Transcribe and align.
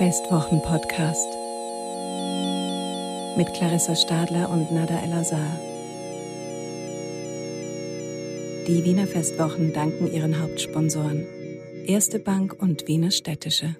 Festwochen-Podcast 0.00 1.28
mit 3.36 3.52
Clarissa 3.52 3.94
Stadler 3.94 4.48
und 4.48 4.72
Nada 4.72 4.98
El-Azhar. 4.98 5.60
Die 8.66 8.82
Wiener 8.82 9.06
Festwochen 9.06 9.74
danken 9.74 10.10
ihren 10.10 10.40
Hauptsponsoren 10.40 11.26
Erste 11.84 12.18
Bank 12.18 12.56
und 12.58 12.88
Wiener 12.88 13.10
Städtische. 13.10 13.76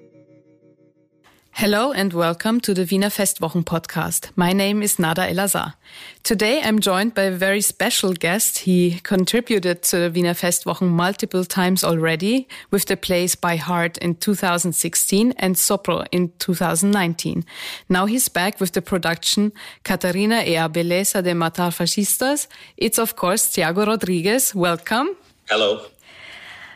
Hello 1.60 1.92
and 1.92 2.14
welcome 2.14 2.58
to 2.62 2.72
the 2.72 2.86
Wiener 2.90 3.10
Festwochen 3.10 3.62
podcast. 3.62 4.30
My 4.34 4.54
name 4.54 4.82
is 4.82 4.98
Nada 4.98 5.28
El-Azhar. 5.28 5.74
Today 6.22 6.62
I'm 6.62 6.80
joined 6.80 7.14
by 7.14 7.24
a 7.24 7.30
very 7.30 7.60
special 7.60 8.14
guest. 8.14 8.60
He 8.60 8.98
contributed 9.02 9.82
to 9.82 9.98
the 9.98 10.10
Wiener 10.10 10.32
Festwochen 10.32 10.88
multiple 10.88 11.44
times 11.44 11.84
already 11.84 12.48
with 12.70 12.86
the 12.86 12.96
plays 12.96 13.34
By 13.34 13.56
Heart 13.56 13.98
in 13.98 14.14
2016 14.14 15.34
and 15.36 15.54
Sopro 15.54 16.06
in 16.10 16.32
2019. 16.38 17.44
Now 17.90 18.06
he's 18.06 18.30
back 18.30 18.58
with 18.58 18.72
the 18.72 18.80
production 18.80 19.52
Catarina 19.84 20.42
e 20.46 20.56
a 20.56 20.66
Beleza 20.66 21.22
de 21.22 21.34
Matar 21.34 21.72
Fascistas. 21.72 22.48
It's 22.78 22.98
of 22.98 23.16
course 23.16 23.52
Tiago 23.52 23.84
Rodrigues. 23.84 24.54
Welcome. 24.54 25.14
Hello. 25.50 25.82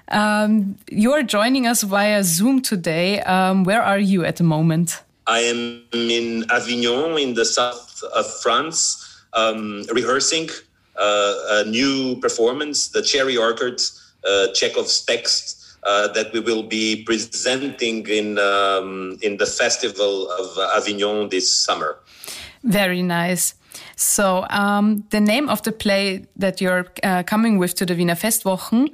Um, 0.08 0.76
you 0.90 1.12
are 1.12 1.22
joining 1.22 1.66
us 1.66 1.82
via 1.82 2.22
Zoom 2.22 2.60
today. 2.60 3.20
Um, 3.20 3.64
where 3.64 3.82
are 3.82 3.98
you 3.98 4.24
at 4.24 4.36
the 4.36 4.44
moment? 4.44 5.02
I 5.26 5.40
am 5.40 5.82
in 5.92 6.44
Avignon, 6.50 7.18
in 7.18 7.34
the 7.34 7.44
south 7.44 8.02
of 8.14 8.26
France, 8.42 9.22
um, 9.32 9.84
rehearsing 9.92 10.50
uh, 10.96 11.34
a 11.50 11.64
new 11.64 12.16
performance, 12.20 12.88
the 12.88 13.02
Cherry 13.02 13.36
Orchard, 13.36 13.80
uh, 14.28 14.48
Chekhov's 14.52 15.02
text. 15.04 15.60
Uh, 15.86 16.08
that 16.14 16.32
we 16.32 16.40
will 16.40 16.62
be 16.62 17.02
presenting 17.04 18.08
in 18.08 18.38
um, 18.38 19.18
in 19.20 19.36
the 19.36 19.44
festival 19.44 20.30
of 20.30 20.58
Avignon 20.74 21.28
this 21.28 21.52
summer. 21.52 21.98
Very 22.62 23.02
nice. 23.02 23.54
So 23.96 24.46
um, 24.48 25.04
the 25.10 25.20
name 25.20 25.50
of 25.50 25.62
the 25.62 25.72
play 25.72 26.24
that 26.36 26.60
you're 26.60 26.86
uh, 27.02 27.22
coming 27.24 27.58
with 27.58 27.74
to 27.74 27.84
the 27.84 27.94
Wiener 27.94 28.14
Festwochen 28.14 28.88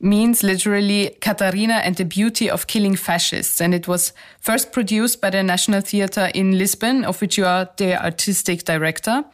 means 0.00 0.42
literally 0.42 1.16
Katharina 1.20 1.74
and 1.74 1.96
the 1.96 2.04
Beauty 2.04 2.48
of 2.48 2.66
Killing 2.66 2.96
Fascists. 2.96 3.60
And 3.60 3.74
it 3.74 3.86
was 3.86 4.12
first 4.40 4.72
produced 4.72 5.20
by 5.20 5.30
the 5.30 5.42
National 5.42 5.82
Theatre 5.82 6.30
in 6.34 6.58
Lisbon, 6.58 7.04
of 7.04 7.20
which 7.20 7.36
you 7.36 7.44
are 7.44 7.68
the 7.76 8.02
artistic 8.02 8.64
director. 8.64 9.24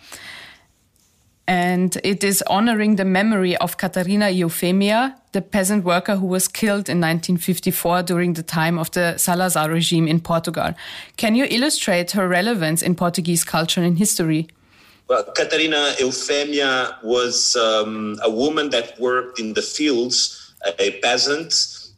And 1.48 1.97
it 2.03 2.25
is 2.25 2.42
honoring 2.48 2.97
the 2.97 3.05
memory 3.05 3.56
of 3.58 3.77
Catarina 3.77 4.27
Eufemia, 4.27 5.14
the 5.31 5.41
peasant 5.41 5.84
worker 5.84 6.17
who 6.17 6.27
was 6.27 6.48
killed 6.48 6.89
in 6.89 7.01
1954 7.01 8.03
during 8.03 8.33
the 8.33 8.42
time 8.42 8.78
of 8.78 8.91
the 8.91 9.17
Salazar 9.17 9.70
regime 9.70 10.08
in 10.08 10.20
Portugal. 10.20 10.75
Can 11.17 11.36
you 11.36 11.47
illustrate 11.48 12.11
her 12.12 12.27
relevance 12.27 12.83
in 12.83 12.97
Portuguese 12.97 13.45
culture 13.45 13.80
and 13.80 13.97
history? 13.97 14.48
Well, 15.08 15.23
Catarina 15.36 15.95
Eufemia 16.01 17.01
was 17.05 17.55
um, 17.55 18.19
a 18.25 18.30
woman 18.30 18.70
that 18.70 18.98
worked 18.98 19.39
in 19.39 19.53
the 19.53 19.62
fields 19.62 20.45
a 20.78 21.00
peasant, 21.00 21.55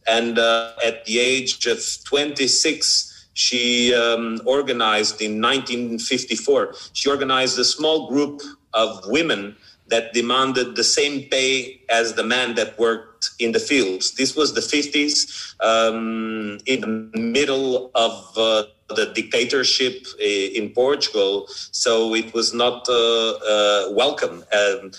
and 0.06 0.38
uh, 0.38 0.72
at 0.84 1.04
the 1.04 1.18
age 1.18 1.66
of 1.66 1.78
26, 2.04 3.28
she 3.34 3.94
um, 3.94 4.40
organized 4.44 5.20
in 5.20 5.40
1954. 5.40 6.74
She 6.92 7.08
organized 7.08 7.58
a 7.58 7.64
small 7.64 8.08
group 8.08 8.42
of 8.74 9.00
women 9.06 9.56
that 9.88 10.12
demanded 10.12 10.76
the 10.76 10.84
same 10.84 11.22
pay 11.30 11.80
as 11.88 12.14
the 12.14 12.24
man 12.24 12.54
that 12.56 12.78
worked 12.78 13.30
in 13.38 13.52
the 13.52 13.58
fields. 13.60 14.14
This 14.14 14.36
was 14.36 14.54
the 14.54 14.60
50s, 14.60 15.54
um, 15.64 16.58
in 16.66 16.80
the 16.80 17.18
middle 17.18 17.90
of 17.94 18.12
uh, 18.36 18.64
the 18.94 19.06
dictatorship 19.14 20.06
eh, 20.20 20.50
in 20.54 20.70
Portugal, 20.70 21.46
so 21.72 22.14
it 22.14 22.32
was 22.32 22.54
not 22.54 22.88
uh, 22.88 23.32
uh, 23.32 23.92
welcome. 23.92 24.44
Um, 24.52 24.92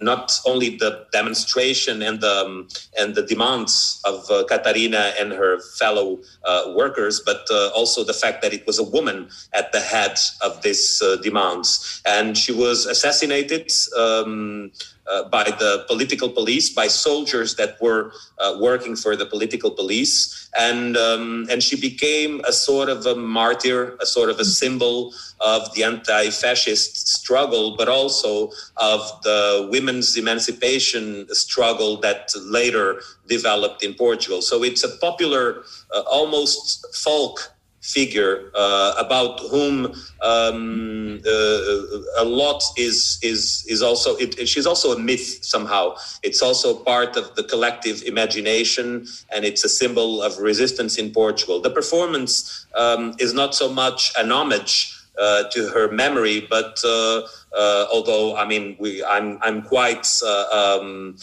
not 0.00 0.38
only 0.46 0.76
the 0.76 1.06
demonstration 1.12 2.02
and 2.02 2.20
the 2.20 2.44
um, 2.44 2.68
and 2.98 3.14
the 3.14 3.22
demands 3.22 4.00
of 4.04 4.30
uh, 4.30 4.44
Catarina 4.44 5.12
and 5.18 5.32
her 5.32 5.60
fellow 5.78 6.20
uh, 6.44 6.72
workers, 6.76 7.20
but 7.24 7.46
uh, 7.50 7.68
also 7.74 8.04
the 8.04 8.12
fact 8.12 8.42
that 8.42 8.52
it 8.52 8.66
was 8.66 8.78
a 8.78 8.84
woman 8.84 9.28
at 9.52 9.72
the 9.72 9.80
head 9.80 10.18
of 10.42 10.62
these 10.62 11.02
demands, 11.22 12.02
and 12.06 12.36
she 12.36 12.52
was 12.52 12.86
assassinated. 12.86 13.70
Um, 13.96 14.72
uh, 15.06 15.28
by 15.28 15.44
the 15.44 15.84
political 15.88 16.28
police, 16.28 16.70
by 16.70 16.86
soldiers 16.86 17.56
that 17.56 17.80
were 17.80 18.12
uh, 18.38 18.56
working 18.60 18.96
for 18.96 19.16
the 19.16 19.26
political 19.26 19.70
police, 19.70 20.48
and 20.58 20.96
um, 20.96 21.46
and 21.50 21.62
she 21.62 21.80
became 21.80 22.40
a 22.46 22.52
sort 22.52 22.88
of 22.88 23.06
a 23.06 23.14
martyr, 23.14 23.96
a 24.00 24.06
sort 24.06 24.30
of 24.30 24.38
a 24.38 24.44
symbol 24.44 25.12
of 25.40 25.72
the 25.74 25.82
anti-fascist 25.82 27.08
struggle, 27.08 27.76
but 27.76 27.88
also 27.88 28.50
of 28.76 29.00
the 29.22 29.68
women's 29.70 30.16
emancipation 30.16 31.26
struggle 31.34 31.96
that 32.00 32.30
later 32.42 33.00
developed 33.26 33.82
in 33.82 33.94
Portugal. 33.94 34.42
So 34.42 34.62
it's 34.62 34.84
a 34.84 34.96
popular, 34.98 35.62
uh, 35.94 36.00
almost 36.00 36.86
folk 36.94 37.52
figure 37.80 38.50
uh, 38.54 38.94
about 38.98 39.40
whom 39.50 39.86
um, 40.22 41.20
uh, 41.26 41.70
a 42.18 42.24
lot 42.24 42.62
is 42.76 43.18
is 43.22 43.64
is 43.68 43.82
also 43.82 44.16
it, 44.16 44.46
she's 44.48 44.66
also 44.66 44.92
a 44.92 44.98
myth 44.98 45.42
somehow. 45.42 45.94
It's 46.22 46.42
also 46.42 46.74
part 46.74 47.16
of 47.16 47.34
the 47.36 47.44
collective 47.44 48.02
imagination 48.02 49.06
and 49.32 49.44
it's 49.44 49.64
a 49.64 49.68
symbol 49.68 50.22
of 50.22 50.38
resistance 50.38 50.98
in 50.98 51.10
portugal. 51.10 51.60
The 51.60 51.70
performance 51.70 52.66
um, 52.74 53.14
is 53.18 53.32
not 53.32 53.54
so 53.54 53.72
much 53.72 54.12
an 54.18 54.30
homage 54.30 54.99
uh, 55.18 55.44
to 55.50 55.68
her 55.68 55.90
memory. 55.90 56.46
But 56.48 56.80
uh, 56.84 57.22
uh, 57.56 57.86
although 57.92 58.36
I 58.36 58.46
mean, 58.46 58.76
we, 58.78 59.04
I'm 59.04 59.38
I'm 59.42 59.62
quite 59.62 60.06
um, 60.52 61.16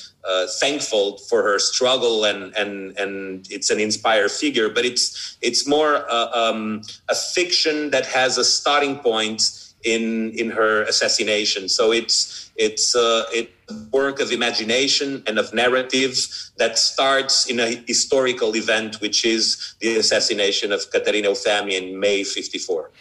thankful 0.60 1.18
for 1.30 1.44
her 1.44 1.60
struggle 1.60 2.26
and 2.26 2.56
and 2.56 2.98
and 2.98 3.48
it's 3.50 3.70
an 3.70 3.80
inspired 3.80 4.32
figure. 4.32 4.70
But 4.70 4.86
it's 4.86 5.38
it's 5.42 5.68
more 5.68 6.06
um, 6.12 6.82
a 7.10 7.16
fiction 7.16 7.92
that 7.92 8.06
has 8.06 8.38
a 8.38 8.46
starting 8.46 8.98
point 9.00 9.42
in 9.84 10.32
in 10.32 10.52
her 10.52 10.84
assassination. 10.84 11.70
So 11.70 11.92
it's 11.92 12.52
it's 12.56 12.96
uh, 12.96 13.26
it 13.34 13.52
work 13.92 14.20
of 14.20 14.32
imagination 14.32 15.24
and 15.28 15.38
of 15.38 15.54
narrative 15.54 16.16
that 16.58 16.78
starts 16.78 17.46
in 17.46 17.60
a 17.60 17.84
historical 17.88 18.56
event, 18.56 19.00
which 19.02 19.26
is 19.26 19.76
the 19.80 19.98
assassination 19.98 20.72
of 20.72 20.90
Catarina 20.92 21.30
Eufemia 21.30 21.82
in 21.82 22.00
May 22.00 22.24
'54. 22.24 22.92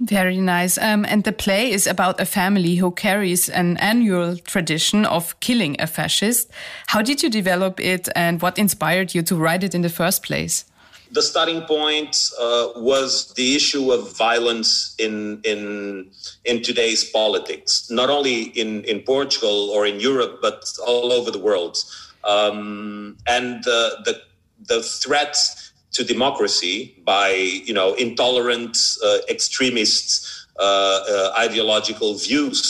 Very 0.00 0.40
nice. 0.40 0.78
Um, 0.78 1.04
and 1.04 1.24
the 1.24 1.32
play 1.32 1.72
is 1.72 1.86
about 1.86 2.20
a 2.20 2.24
family 2.24 2.76
who 2.76 2.92
carries 2.92 3.48
an 3.48 3.76
annual 3.78 4.36
tradition 4.36 5.04
of 5.04 5.38
killing 5.40 5.74
a 5.80 5.88
fascist. 5.88 6.50
How 6.86 7.02
did 7.02 7.22
you 7.22 7.28
develop 7.28 7.80
it 7.80 8.08
and 8.14 8.40
what 8.40 8.58
inspired 8.58 9.12
you 9.14 9.22
to 9.22 9.34
write 9.34 9.64
it 9.64 9.74
in 9.74 9.82
the 9.82 9.88
first 9.88 10.22
place? 10.22 10.64
The 11.10 11.22
starting 11.22 11.62
point 11.62 12.30
uh, 12.38 12.68
was 12.76 13.32
the 13.34 13.56
issue 13.56 13.90
of 13.90 14.16
violence 14.16 14.94
in, 14.98 15.40
in, 15.42 16.10
in 16.44 16.62
today's 16.62 17.02
politics, 17.10 17.90
not 17.90 18.08
only 18.08 18.42
in, 18.42 18.84
in 18.84 19.00
Portugal 19.00 19.70
or 19.70 19.86
in 19.86 19.98
Europe, 19.98 20.40
but 20.40 20.64
all 20.86 21.12
over 21.12 21.30
the 21.30 21.38
world. 21.38 21.78
Um, 22.24 23.16
and 23.26 23.66
uh, 23.66 23.90
the, 24.04 24.20
the 24.66 24.82
threats 24.82 25.67
to 25.98 26.04
democracy 26.04 26.94
by 27.04 27.28
you 27.68 27.74
know 27.74 27.94
intolerant 27.94 28.78
uh, 29.04 29.18
extremist 29.28 30.46
uh, 30.58 30.62
uh, 30.62 31.34
ideological 31.38 32.14
views 32.14 32.62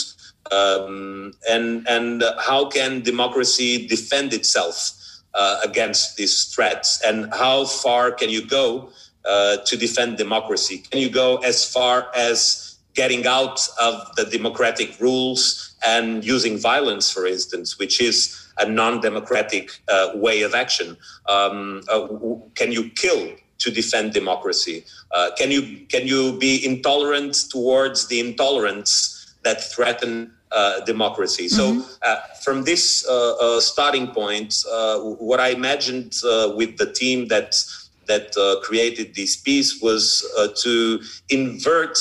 um, 0.51 1.33
and 1.49 1.87
and 1.87 2.23
how 2.39 2.65
can 2.65 3.01
democracy 3.01 3.87
defend 3.87 4.33
itself 4.33 4.91
uh, 5.33 5.59
against 5.63 6.17
these 6.17 6.45
threats? 6.45 7.01
And 7.05 7.31
how 7.33 7.65
far 7.65 8.11
can 8.11 8.29
you 8.29 8.45
go 8.45 8.89
uh, 9.25 9.57
to 9.57 9.77
defend 9.77 10.17
democracy? 10.17 10.79
Can 10.89 10.99
you 10.99 11.09
go 11.09 11.37
as 11.37 11.65
far 11.71 12.09
as 12.15 12.77
getting 12.95 13.27
out 13.27 13.59
of 13.79 14.15
the 14.15 14.25
democratic 14.25 14.99
rules 14.99 15.75
and 15.85 16.25
using 16.25 16.57
violence 16.57 17.09
for 17.09 17.25
instance 17.25 17.79
which 17.79 18.01
is 18.01 18.48
a 18.59 18.69
non-democratic 18.69 19.71
uh, 19.87 20.11
way 20.15 20.41
of 20.41 20.53
action? 20.53 20.97
Um, 21.27 21.81
uh, 21.89 22.07
can 22.55 22.71
you 22.71 22.89
kill 22.91 23.35
to 23.59 23.71
defend 23.71 24.13
democracy? 24.13 24.85
Uh, 25.11 25.31
can 25.37 25.51
you 25.51 25.85
can 25.87 26.07
you 26.07 26.37
be 26.37 26.65
intolerant 26.65 27.35
towards 27.49 28.07
the 28.07 28.19
intolerance 28.19 29.35
that 29.43 29.63
threaten 29.63 30.33
uh, 30.51 30.81
democracy? 30.85 31.45
Mm-hmm. 31.45 31.81
So, 31.81 31.85
uh, 32.03 32.21
from 32.43 32.63
this 32.63 33.07
uh, 33.07 33.59
starting 33.59 34.07
point, 34.07 34.63
what 35.19 35.39
I 35.39 35.49
imagined 35.49 36.15
with 36.55 36.77
the 36.77 36.91
team 36.93 37.27
that 37.27 37.55
that 38.07 38.33
created 38.63 39.13
this 39.13 39.35
piece 39.35 39.81
was 39.81 40.25
to 40.63 41.01
invert 41.29 41.97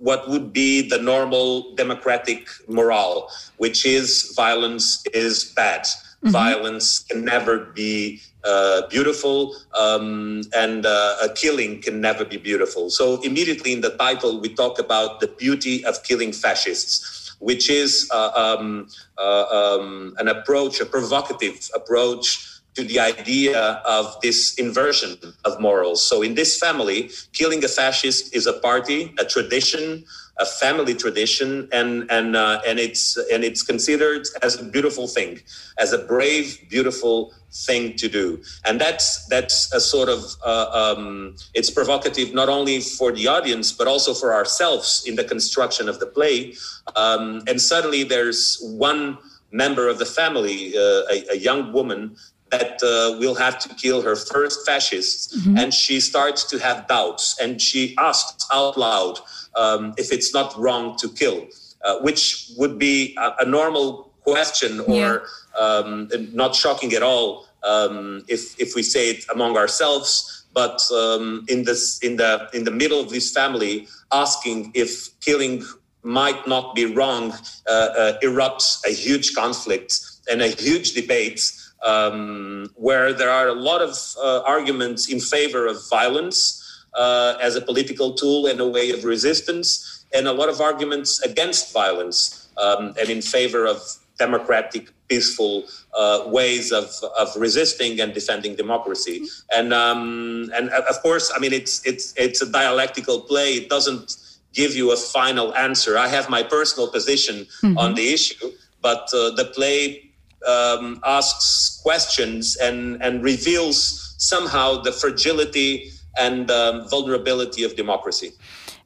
what 0.00 0.28
would 0.28 0.52
be 0.52 0.86
the 0.86 0.98
normal 0.98 1.74
democratic 1.74 2.48
morale, 2.68 3.30
which 3.56 3.86
is 3.86 4.32
violence 4.36 5.04
is 5.14 5.44
bad. 5.44 5.82
Mm-hmm. 5.82 6.30
Violence 6.30 6.98
can 6.98 7.24
never 7.24 7.58
be 7.58 8.20
uh, 8.44 8.86
beautiful, 8.88 9.54
um, 9.74 10.42
and 10.56 10.84
uh, 10.84 11.16
a 11.22 11.28
killing 11.34 11.80
can 11.80 12.00
never 12.00 12.24
be 12.24 12.36
beautiful. 12.36 12.90
So, 12.90 13.20
immediately 13.22 13.72
in 13.72 13.80
the 13.80 13.90
title, 13.90 14.40
we 14.40 14.52
talk 14.54 14.78
about 14.78 15.20
the 15.20 15.28
beauty 15.28 15.84
of 15.84 16.02
killing 16.02 16.32
fascists, 16.32 17.36
which 17.38 17.70
is 17.70 18.08
uh, 18.12 18.30
um, 18.34 18.88
uh, 19.16 19.44
um, 19.78 20.14
an 20.18 20.28
approach, 20.28 20.80
a 20.80 20.86
provocative 20.86 21.68
approach 21.74 22.57
to 22.74 22.84
the 22.84 23.00
idea 23.00 23.60
of 23.84 24.20
this 24.20 24.54
inversion 24.54 25.16
of 25.44 25.60
morals. 25.60 26.02
So, 26.02 26.22
in 26.22 26.34
this 26.34 26.58
family, 26.58 27.10
killing 27.32 27.64
a 27.64 27.68
fascist 27.68 28.34
is 28.34 28.46
a 28.46 28.52
party, 28.52 29.14
a 29.18 29.24
tradition, 29.24 30.04
a 30.38 30.46
family 30.46 30.94
tradition, 30.94 31.68
and 31.72 32.08
and 32.10 32.36
uh, 32.36 32.60
and 32.66 32.78
it's 32.78 33.16
and 33.32 33.42
it's 33.42 33.62
considered 33.62 34.26
as 34.42 34.60
a 34.60 34.64
beautiful 34.64 35.08
thing, 35.08 35.40
as 35.78 35.92
a 35.92 35.98
brave, 35.98 36.58
beautiful 36.70 37.34
thing 37.66 37.96
to 37.96 38.08
do, 38.08 38.40
and 38.64 38.80
that's 38.80 39.26
that's 39.26 39.72
a 39.74 39.80
sort 39.80 40.08
of 40.08 40.20
uh, 40.44 40.94
um, 40.96 41.34
it's 41.54 41.70
provocative 41.70 42.32
not 42.32 42.48
only 42.48 42.80
for 42.80 43.10
the 43.10 43.26
audience 43.26 43.72
but 43.72 43.88
also 43.88 44.14
for 44.14 44.32
ourselves 44.34 45.02
in 45.06 45.16
the 45.16 45.24
construction 45.24 45.88
of 45.88 45.98
the 45.98 46.06
play, 46.06 46.54
um, 46.94 47.42
and 47.48 47.60
suddenly 47.60 48.04
there's 48.04 48.58
one 48.62 49.18
member 49.50 49.88
of 49.88 49.98
the 49.98 50.04
family, 50.04 50.76
uh, 50.76 51.02
a, 51.10 51.24
a 51.32 51.36
young 51.36 51.72
woman 51.72 52.14
that 52.50 52.82
uh, 52.82 53.18
will 53.18 53.34
have 53.34 53.58
to 53.60 53.68
kill 53.74 54.02
her 54.02 54.16
first 54.16 54.66
fascists. 54.66 55.36
Mm-hmm. 55.36 55.58
And 55.58 55.74
she 55.74 56.00
starts 56.00 56.44
to 56.50 56.58
have 56.58 56.86
doubts 56.88 57.36
and 57.40 57.60
she 57.60 57.94
asks 57.98 58.46
out 58.52 58.78
loud 58.78 59.18
um, 59.56 59.94
if 59.96 60.12
it's 60.12 60.32
not 60.32 60.58
wrong 60.58 60.96
to 60.98 61.08
kill, 61.08 61.46
uh, 61.84 61.98
which 62.00 62.50
would 62.56 62.78
be 62.78 63.16
a, 63.18 63.34
a 63.40 63.44
normal 63.44 64.12
question 64.22 64.80
or 64.80 65.22
yeah. 65.56 65.58
um, 65.58 66.08
not 66.32 66.54
shocking 66.54 66.92
at 66.92 67.02
all 67.02 67.46
um, 67.64 68.24
if, 68.28 68.58
if 68.60 68.74
we 68.74 68.82
say 68.82 69.10
it 69.10 69.24
among 69.32 69.56
ourselves. 69.56 70.44
But 70.54 70.80
um, 70.92 71.44
in 71.48 71.64
this, 71.64 71.98
in 72.00 72.16
the 72.16 72.48
in 72.52 72.64
the 72.64 72.70
middle 72.70 72.98
of 72.98 73.10
this 73.10 73.30
family, 73.30 73.86
asking 74.10 74.72
if 74.74 75.20
killing 75.20 75.62
might 76.02 76.46
not 76.48 76.74
be 76.74 76.86
wrong 76.86 77.32
uh, 77.68 77.70
uh, 77.70 78.18
erupts 78.22 78.84
a 78.86 78.90
huge 78.90 79.34
conflict 79.34 80.00
and 80.30 80.40
a 80.42 80.48
huge 80.48 80.94
debate 80.94 81.40
um, 81.84 82.70
where 82.74 83.12
there 83.12 83.30
are 83.30 83.48
a 83.48 83.54
lot 83.54 83.82
of 83.82 83.96
uh, 84.22 84.42
arguments 84.46 85.08
in 85.08 85.20
favor 85.20 85.66
of 85.66 85.76
violence 85.88 86.64
uh, 86.94 87.36
as 87.40 87.56
a 87.56 87.60
political 87.60 88.14
tool 88.14 88.46
and 88.46 88.60
a 88.60 88.68
way 88.68 88.90
of 88.90 89.04
resistance, 89.04 90.06
and 90.14 90.26
a 90.26 90.32
lot 90.32 90.48
of 90.48 90.60
arguments 90.60 91.20
against 91.20 91.72
violence 91.72 92.48
um, 92.56 92.94
and 92.98 93.08
in 93.08 93.22
favor 93.22 93.66
of 93.66 93.80
democratic, 94.18 94.90
peaceful 95.08 95.64
uh, 95.94 96.24
ways 96.26 96.72
of, 96.72 96.90
of 97.18 97.28
resisting 97.36 98.00
and 98.00 98.12
defending 98.12 98.56
democracy. 98.56 99.26
And 99.54 99.72
um, 99.72 100.50
and 100.54 100.70
of 100.70 101.00
course, 101.02 101.30
I 101.34 101.38
mean, 101.38 101.52
it's 101.52 101.84
it's 101.86 102.12
it's 102.16 102.42
a 102.42 102.50
dialectical 102.50 103.20
play. 103.20 103.54
It 103.54 103.68
doesn't 103.68 104.16
give 104.52 104.74
you 104.74 104.92
a 104.92 104.96
final 104.96 105.54
answer. 105.54 105.96
I 105.96 106.08
have 106.08 106.28
my 106.28 106.42
personal 106.42 106.88
position 106.90 107.46
mm-hmm. 107.62 107.78
on 107.78 107.94
the 107.94 108.12
issue, 108.12 108.50
but 108.80 109.08
uh, 109.14 109.30
the 109.30 109.50
play 109.54 110.07
um, 110.46 111.00
asks 111.04 111.80
questions 111.82 112.56
and 112.56 113.02
and 113.02 113.22
reveals 113.22 114.14
somehow 114.18 114.82
the 114.82 114.92
fragility 114.92 115.90
and 116.18 116.50
um, 116.50 116.88
vulnerability 116.88 117.64
of 117.64 117.76
democracy. 117.76 118.32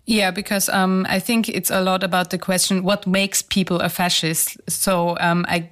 Yeah, 0.05 0.33
because 0.33 0.69
um, 0.69 1.07
I 1.09 1.21
think 1.21 1.49
it's 1.49 1.71
a 1.71 1.81
lot 1.81 2.03
about 2.03 2.31
the 2.31 2.39
question 2.39 2.83
what 2.83 3.07
makes 3.07 3.41
people 3.41 3.81
a 3.81 3.89
fascist. 3.89 4.57
So 4.69 5.17
um, 5.21 5.47
I, 5.49 5.71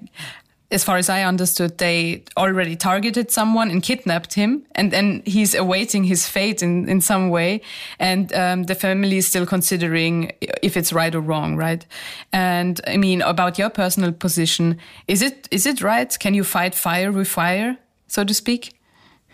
as 0.70 0.84
far 0.84 0.96
as 0.98 1.08
I 1.08 1.24
understood, 1.24 1.78
they 1.78 2.22
already 2.36 2.76
targeted 2.76 3.30
someone 3.30 3.70
and 3.70 3.82
kidnapped 3.82 4.34
him, 4.34 4.64
and 4.76 4.92
then 4.92 5.22
he's 5.26 5.54
awaiting 5.54 6.04
his 6.04 6.28
fate 6.28 6.62
in, 6.62 6.88
in 6.88 7.00
some 7.00 7.28
way. 7.28 7.60
And 7.98 8.32
um, 8.32 8.64
the 8.64 8.76
family 8.76 9.16
is 9.16 9.26
still 9.26 9.46
considering 9.46 10.32
if 10.62 10.76
it's 10.76 10.92
right 10.92 11.14
or 11.14 11.20
wrong, 11.20 11.56
right? 11.56 11.84
And 12.32 12.80
I 12.86 12.96
mean, 12.96 13.20
about 13.22 13.58
your 13.58 13.70
personal 13.70 14.12
position, 14.12 14.78
is 15.08 15.22
it 15.22 15.48
is 15.50 15.66
it 15.66 15.82
right? 15.82 16.16
Can 16.18 16.34
you 16.34 16.44
fight 16.44 16.74
fire 16.74 17.10
with 17.10 17.28
fire, 17.28 17.76
so 18.06 18.22
to 18.22 18.32
speak? 18.32 18.72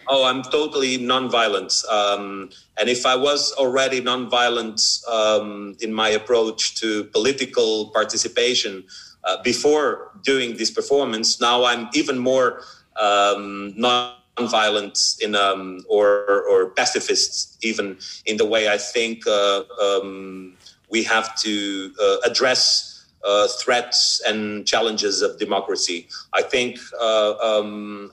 Oh, 0.09 0.25
I'm 0.25 0.43
totally 0.43 0.99
nonviolent. 0.99 1.87
Um, 1.91 2.51
and 2.79 2.89
if 2.89 3.05
I 3.05 3.17
was 3.17 3.53
already 3.55 4.01
nonviolent 4.01 5.07
um, 5.09 5.77
in 5.81 5.93
my 5.93 6.11
approach 6.11 6.77
to 6.77 7.05
political 7.05 7.91
participation 7.91 8.85
uh, 9.27 9.43
before 9.43 10.13
doing 10.23 10.57
this 10.57 10.71
performance, 10.71 11.41
now 11.41 11.65
I'm 11.65 11.89
even 11.95 12.19
more 12.19 12.63
um, 13.01 13.75
nonviolent 13.77 15.21
in 15.21 15.35
um, 15.35 15.85
or 15.89 16.45
or 16.51 16.71
pacifist 16.71 17.59
even 17.65 17.99
in 18.25 18.37
the 18.37 18.47
way 18.47 18.69
I 18.69 18.79
think 18.79 19.27
uh, 19.27 19.63
um, 19.83 20.57
we 20.91 21.03
have 21.05 21.37
to 21.41 21.93
uh, 22.01 22.31
address. 22.31 22.93
Uh, 23.25 23.49
threats 23.49 24.23
and 24.25 24.65
challenges 24.69 25.21
of 25.21 25.37
democracy. 25.37 26.07
I 26.33 26.43
think 26.43 26.79
uh, 27.01 27.35
um, 27.39 28.13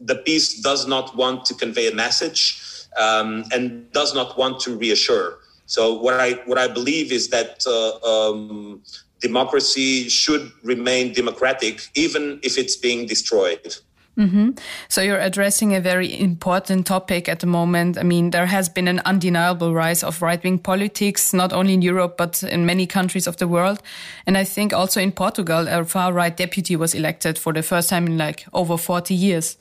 the 0.00 0.14
piece 0.14 0.60
does 0.60 0.86
not 0.86 1.16
want 1.16 1.44
to 1.46 1.54
convey 1.54 1.90
a 1.90 1.94
message 1.94 2.62
um, 2.96 3.44
and 3.52 3.90
does 3.92 4.14
not 4.14 4.38
want 4.38 4.60
to 4.60 4.76
reassure. 4.76 5.38
So 5.66 5.94
what 5.94 6.14
I 6.14 6.32
what 6.46 6.58
I 6.58 6.68
believe 6.68 7.12
is 7.12 7.28
that 7.28 7.64
uh, 7.66 8.30
um, 8.30 8.82
democracy 9.20 10.08
should 10.08 10.50
remain 10.62 11.12
democratic, 11.12 11.82
even 11.94 12.40
if 12.42 12.58
it's 12.58 12.76
being 12.76 13.06
destroyed. 13.06 13.76
Mm-hmm. 14.18 14.50
So 14.88 15.00
you're 15.00 15.20
addressing 15.20 15.74
a 15.74 15.80
very 15.80 16.18
important 16.18 16.86
topic 16.86 17.28
at 17.28 17.40
the 17.40 17.46
moment. 17.46 17.96
I 17.96 18.02
mean, 18.02 18.30
there 18.30 18.46
has 18.46 18.68
been 18.68 18.88
an 18.88 19.00
undeniable 19.04 19.72
rise 19.72 20.02
of 20.02 20.20
right-wing 20.20 20.58
politics, 20.58 21.32
not 21.32 21.52
only 21.52 21.74
in 21.74 21.82
Europe, 21.82 22.16
but 22.18 22.42
in 22.42 22.66
many 22.66 22.86
countries 22.86 23.26
of 23.26 23.38
the 23.38 23.48
world. 23.48 23.80
And 24.26 24.36
I 24.36 24.44
think 24.44 24.74
also 24.74 25.00
in 25.00 25.12
Portugal, 25.12 25.66
a 25.68 25.84
far-right 25.84 26.36
deputy 26.36 26.76
was 26.76 26.94
elected 26.94 27.38
for 27.38 27.52
the 27.52 27.62
first 27.62 27.88
time 27.88 28.06
in 28.06 28.18
like 28.18 28.46
over 28.52 28.76
40 28.76 29.14
years. 29.14 29.56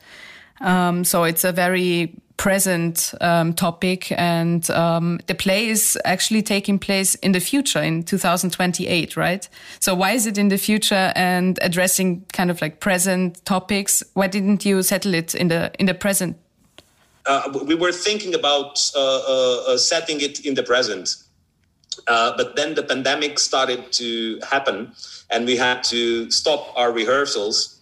Um, 0.62 1.06
so 1.06 1.24
it's 1.24 1.46
a 1.46 1.54
very 1.54 2.16
present 2.40 3.14
um, 3.20 3.54
topic, 3.54 4.14
and 4.14 4.72
um, 4.72 5.20
the 5.28 5.36
play 5.36 5.68
is 5.68 6.00
actually 6.06 6.42
taking 6.42 6.80
place 6.80 7.16
in 7.16 7.34
the 7.34 7.40
future 7.42 7.82
in 7.84 8.02
2028, 8.02 9.18
right? 9.18 9.50
So 9.82 9.94
why 9.94 10.12
is 10.14 10.26
it 10.26 10.38
in 10.38 10.48
the 10.48 10.58
future 10.58 11.12
and 11.16 11.60
addressing 11.62 12.26
kind 12.32 12.50
of 12.50 12.62
like 12.62 12.80
present 12.80 13.44
topics? 13.44 14.02
Why 14.14 14.28
didn't 14.28 14.64
you 14.64 14.82
settle 14.84 15.14
it 15.16 15.36
in 15.36 15.50
the 15.50 15.72
in 15.80 15.86
the 15.86 15.94
present? 15.94 16.38
Uh, 17.26 17.60
we 17.66 17.76
were 17.76 17.92
thinking 17.92 18.34
about 18.34 18.80
uh, 18.96 19.00
uh, 19.00 19.64
uh 19.68 19.78
setting 19.78 20.22
it 20.22 20.46
in 20.46 20.54
the 20.54 20.64
present, 20.64 21.18
uh, 22.08 22.32
but 22.38 22.56
then 22.56 22.74
the 22.74 22.84
pandemic 22.84 23.38
started 23.38 23.92
to 23.92 24.40
happen, 24.50 24.94
and 25.30 25.46
we 25.46 25.58
had 25.58 25.84
to 25.84 26.32
stop 26.32 26.72
our 26.78 26.94
rehearsals, 26.94 27.82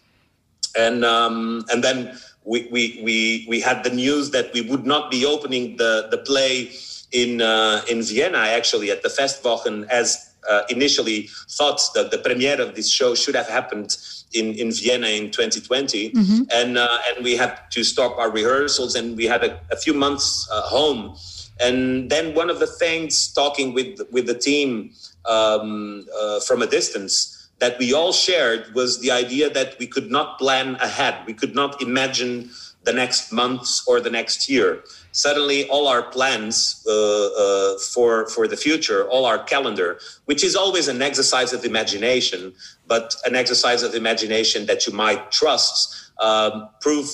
and 0.75 1.05
um, 1.05 1.63
and 1.69 1.83
then 1.83 2.17
we, 2.47 2.67
we, 2.71 3.01
we, 3.03 3.45
we 3.47 3.59
had 3.59 3.83
the 3.83 3.89
news 3.89 4.31
that 4.31 4.53
we 4.53 4.61
would 4.61 4.85
not 4.85 5.11
be 5.11 5.25
opening 5.25 5.75
the, 5.75 6.07
the 6.09 6.17
play 6.17 6.71
in, 7.11 7.41
uh, 7.41 7.81
in 7.89 8.01
Vienna, 8.01 8.37
actually, 8.37 8.89
at 8.89 9.03
the 9.03 9.09
Festwochen, 9.09 9.85
as 9.89 10.33
uh, 10.49 10.61
initially 10.69 11.29
thought 11.49 11.81
that 11.93 12.09
the 12.09 12.17
premiere 12.17 12.61
of 12.61 12.75
this 12.75 12.89
show 12.89 13.13
should 13.15 13.35
have 13.35 13.49
happened 13.49 13.97
in, 14.33 14.53
in 14.53 14.71
Vienna 14.71 15.07
in 15.07 15.29
2020. 15.29 16.11
Mm-hmm. 16.11 16.43
And, 16.53 16.77
uh, 16.77 16.97
and 17.09 17.23
we 17.23 17.35
had 17.35 17.59
to 17.71 17.83
stop 17.83 18.17
our 18.17 18.31
rehearsals, 18.31 18.95
and 18.95 19.17
we 19.17 19.25
had 19.25 19.43
a, 19.43 19.59
a 19.69 19.75
few 19.75 19.93
months 19.93 20.47
uh, 20.49 20.61
home. 20.61 21.17
And 21.59 22.09
then 22.09 22.33
one 22.33 22.49
of 22.49 22.59
the 22.59 22.67
things, 22.67 23.33
talking 23.33 23.73
with, 23.73 23.99
with 24.11 24.25
the 24.25 24.37
team 24.37 24.91
um, 25.25 26.05
uh, 26.17 26.39
from 26.41 26.61
a 26.61 26.67
distance, 26.67 27.36
that 27.59 27.79
we 27.79 27.93
all 27.93 28.13
shared 28.13 28.73
was 28.73 28.99
the 29.01 29.11
idea 29.11 29.49
that 29.49 29.77
we 29.79 29.87
could 29.87 30.11
not 30.11 30.37
plan 30.37 30.75
ahead. 30.75 31.15
We 31.25 31.33
could 31.33 31.55
not 31.55 31.81
imagine 31.81 32.51
the 32.83 32.93
next 32.93 33.33
months 33.33 33.83
or 33.87 33.99
the 33.99 34.09
next 34.09 34.49
year. 34.49 34.81
Suddenly, 35.11 35.67
all 35.67 35.87
our 35.87 36.03
plans 36.03 36.83
uh, 36.87 36.91
uh, 36.91 37.77
for 37.93 38.27
for 38.29 38.47
the 38.47 38.55
future, 38.55 39.07
all 39.09 39.25
our 39.25 39.43
calendar, 39.43 39.99
which 40.25 40.43
is 40.43 40.55
always 40.55 40.87
an 40.87 41.01
exercise 41.01 41.51
of 41.53 41.65
imagination, 41.65 42.53
but 42.87 43.15
an 43.25 43.35
exercise 43.35 43.83
of 43.83 43.93
imagination 43.93 44.67
that 44.67 44.87
you 44.87 44.93
might 44.93 45.31
trust, 45.31 46.11
um, 46.19 46.69
prove 46.79 47.09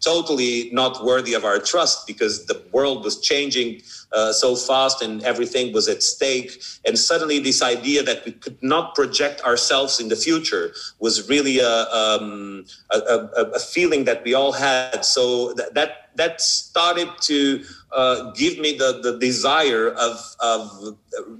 totally 0.00 0.70
not 0.72 1.04
worthy 1.04 1.34
of 1.34 1.44
our 1.44 1.58
trust 1.58 2.06
because 2.06 2.46
the 2.46 2.62
world 2.72 3.04
was 3.04 3.20
changing 3.20 3.82
uh, 4.12 4.32
so 4.32 4.56
fast 4.56 5.02
and 5.02 5.22
everything 5.22 5.72
was 5.72 5.88
at 5.88 6.02
stake. 6.02 6.62
And 6.86 6.98
suddenly, 6.98 7.38
this 7.38 7.62
idea 7.62 8.02
that 8.02 8.24
we 8.24 8.32
could 8.32 8.62
not 8.62 8.94
project 8.94 9.42
ourselves 9.42 10.00
in 10.00 10.08
the 10.08 10.16
future 10.16 10.72
was 10.98 11.28
really 11.28 11.58
a, 11.58 11.86
um, 11.92 12.64
a, 12.90 12.98
a, 12.98 13.42
a 13.54 13.58
feeling 13.58 14.04
that 14.04 14.24
we 14.24 14.34
all 14.34 14.52
had. 14.52 15.04
So 15.04 15.52
that, 15.54 15.74
that, 15.74 16.10
that 16.16 16.40
started 16.40 17.08
to 17.22 17.64
uh, 17.92 18.30
give 18.32 18.58
me 18.58 18.76
the, 18.76 19.00
the 19.02 19.18
desire 19.18 19.90
of, 19.90 20.18
of 20.40 20.96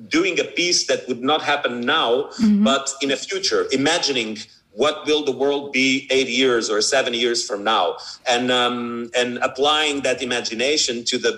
doing 0.09 0.39
a 0.41 0.45
piece 0.45 0.87
that 0.87 1.07
would 1.09 1.23
not 1.23 1.43
happen 1.43 1.81
now, 1.81 2.25
mm-hmm. 2.41 2.65
but 2.65 2.93
in 3.03 3.11
a 3.11 3.17
future, 3.17 3.67
imagining 3.73 4.39
what 4.79 5.05
will 5.07 5.25
the 5.25 5.33
world 5.33 5.73
be 5.73 6.07
eight 6.11 6.29
years 6.29 6.71
or 6.71 6.81
seven 6.81 7.13
years 7.13 7.45
from 7.45 7.65
now, 7.65 7.97
and 8.29 8.51
um, 8.53 9.11
and 9.17 9.39
applying 9.39 10.03
that 10.03 10.23
imagination 10.23 11.05
to 11.05 11.19
the 11.19 11.33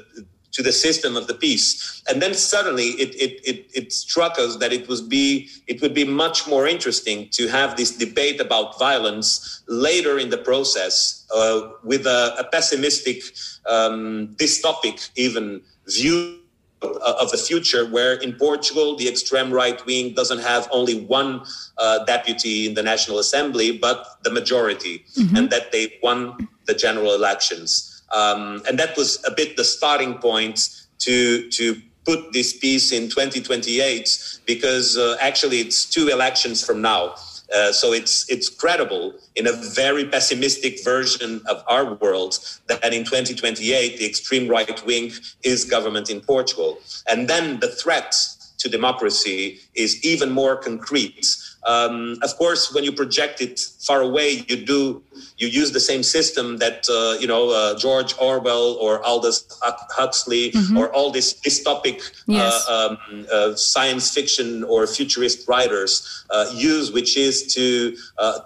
to 0.53 0.63
the 0.63 0.73
system 0.73 1.17
of 1.17 1.27
the 1.27 1.35
piece. 1.35 2.03
And 2.09 2.21
then 2.21 2.35
suddenly 2.35 2.89
it, 3.05 3.15
it, 3.15 3.41
it, 3.51 3.71
it, 3.73 3.93
struck 3.93 4.37
us 4.37 4.57
that 4.57 4.73
it 4.73 4.89
was 4.89 5.01
be 5.01 5.49
it 5.69 5.81
would 5.81 5.95
be 5.95 6.05
much 6.05 6.49
more 6.49 6.67
interesting 6.67 7.29
to 7.31 7.47
have 7.47 7.77
this 7.77 7.97
debate 7.97 8.41
about 8.41 8.79
violence 8.79 9.63
later 9.69 10.19
in 10.19 10.29
the 10.31 10.39
process 10.39 11.25
uh, 11.35 11.71
with 11.85 12.07
a, 12.07 12.35
a 12.39 12.45
pessimistic, 12.45 13.23
um, 13.67 14.35
dystopic 14.41 15.11
even 15.15 15.63
view 15.87 16.40
of 16.83 17.31
the 17.31 17.37
future, 17.37 17.87
where 17.87 18.15
in 18.15 18.33
Portugal 18.35 18.97
the 18.97 19.09
extreme 19.09 19.53
right 19.53 19.85
wing 19.87 20.15
doesn't 20.15 20.41
have 20.41 20.69
only 20.73 21.01
one 21.05 21.43
uh, 21.79 22.05
deputy 22.05 22.67
in 22.67 22.75
the 22.75 22.83
National 22.83 23.19
Assembly, 23.19 23.77
but 23.77 24.19
the 24.23 24.31
majority, 24.31 25.05
mm-hmm. 25.15 25.37
and 25.37 25.51
that 25.51 25.73
they 25.73 25.99
won 26.03 26.49
the 26.67 26.75
general 26.75 27.15
elections. 27.15 28.03
Um, 28.13 28.63
and 28.67 28.79
that 28.79 28.97
was 28.97 29.23
a 29.27 29.31
bit 29.31 29.57
the 29.57 29.65
starting 29.65 30.15
point 30.19 30.87
to 31.01 31.49
to 31.51 31.81
put 32.05 32.33
this 32.33 32.57
piece 32.57 32.93
in 32.93 33.09
2028 33.09 34.41
because 34.47 34.97
uh, 34.97 35.17
actually 35.21 35.59
it's 35.59 35.85
two 35.85 36.09
elections 36.09 36.65
from 36.65 36.81
now. 36.81 37.15
Uh, 37.55 37.73
so 37.73 37.93
it's 37.93 38.29
it's 38.29 38.49
credible 38.49 39.15
in 39.35 39.47
a 39.47 39.53
very 39.53 40.05
pessimistic 40.05 40.85
version 40.85 41.41
of 41.49 41.65
our 41.69 41.95
world 41.95 42.39
that 42.69 42.95
in 42.95 43.05
2028 43.05 43.99
the 43.99 44.07
extreme 44.07 44.49
right 44.49 44.87
wing 44.87 45.13
is 45.43 45.65
government 45.65 46.11
in 46.11 46.21
Portugal, 46.21 46.79
and 47.09 47.29
then 47.29 47.61
the 47.61 47.69
threat 47.69 48.15
to 48.61 48.69
democracy 48.69 49.59
is 49.75 50.05
even 50.05 50.31
more 50.31 50.57
concrete 50.57 51.27
um, 51.65 52.17
of 52.23 52.37
course, 52.37 52.73
when 52.73 52.85
you 52.85 52.93
project 52.93 53.41
it 53.41 53.61
far 53.81 54.01
away, 54.01 54.45
you 54.49 54.65
do 54.65 55.03
you 55.37 55.49
use 55.49 55.73
the 55.73 55.81
same 55.81 56.03
system 56.03 56.57
that 56.57 56.87
uh, 56.89 57.19
you 57.21 57.27
know 57.27 57.51
uh, 57.51 57.79
George 57.79 58.15
Orwell 58.19 58.79
or 58.81 59.05
Aldous 59.05 59.47
Huxley 59.61 60.53
mm-hmm. 60.53 60.79
or 60.79 60.91
all 60.95 61.11
these 61.11 61.35
dystopic 61.35 62.01
uh, 62.01 62.13
yes. 62.27 62.67
uh, 62.69 62.97
um, 63.11 63.27
uh, 63.31 63.55
science 63.57 64.13
fiction 64.13 64.65
or 64.65 64.87
futurist 64.87 65.47
writers 65.49 66.25
uh, 66.31 66.51
use, 66.55 66.93
which 66.93 67.17
is 67.17 67.53
to 67.55 67.95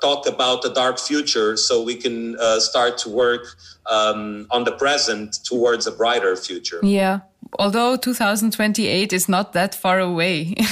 talk 0.00 0.26
about 0.26 0.62
the 0.62 0.71
dark 0.71 0.99
future, 0.99 1.56
so 1.56 1.83
we 1.83 1.94
can 1.94 2.37
start 2.59 2.99
to 2.99 3.09
work 3.09 3.56
um, 3.87 4.47
on 4.50 4.64
the 4.64 4.73
present 4.73 5.44
towards 5.44 5.87
a 5.87 5.92
brighter 5.92 6.35
future. 6.35 6.80
Yeah, 6.83 7.21
although 7.58 7.96
2028 7.96 9.12
is 9.12 9.28
not 9.28 9.52
that 9.52 9.74
far 9.74 10.00
away. 10.00 10.54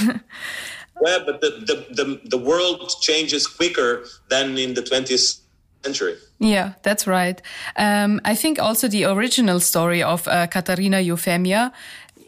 Yeah, 1.04 1.18
but 1.26 1.40
the, 1.40 1.50
the, 1.66 2.04
the, 2.04 2.20
the 2.28 2.38
world 2.38 2.92
changes 3.00 3.46
quicker 3.46 4.04
than 4.28 4.56
in 4.56 4.74
the 4.74 4.82
20th 4.82 5.40
century. 5.82 6.16
Yeah, 6.38 6.74
that's 6.82 7.06
right. 7.06 7.40
Um, 7.76 8.20
I 8.24 8.34
think 8.34 8.58
also 8.58 8.88
the 8.88 9.04
original 9.04 9.60
story 9.60 10.02
of 10.02 10.26
uh, 10.28 10.46
Catarina 10.46 10.98
Eufemia, 10.98 11.72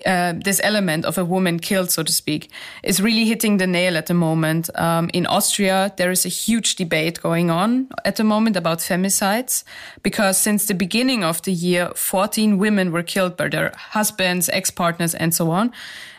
uh, 0.06 0.34
this 0.44 0.60
element 0.62 1.04
of 1.04 1.18
a 1.18 1.24
woman 1.24 1.58
killed, 1.58 1.90
so 1.90 2.02
to 2.02 2.12
speak, 2.12 2.50
is 2.82 3.00
really 3.00 3.24
hitting 3.24 3.58
the 3.58 3.66
nail 3.66 3.96
at 3.96 4.06
the 4.06 4.14
moment. 4.14 4.70
Um, 4.78 5.10
in 5.12 5.26
Austria, 5.26 5.92
there 5.96 6.10
is 6.10 6.24
a 6.24 6.28
huge 6.28 6.76
debate 6.76 7.20
going 7.20 7.50
on 7.50 7.88
at 8.04 8.16
the 8.16 8.24
moment 8.24 8.56
about 8.56 8.78
femicides, 8.78 9.64
because 10.02 10.38
since 10.38 10.66
the 10.66 10.74
beginning 10.74 11.24
of 11.24 11.42
the 11.42 11.52
year, 11.52 11.90
14 11.94 12.58
women 12.58 12.92
were 12.92 13.02
killed 13.02 13.36
by 13.36 13.48
their 13.48 13.72
husbands, 13.76 14.48
ex-partners, 14.48 15.14
and 15.14 15.34
so 15.34 15.50
on. 15.50 15.72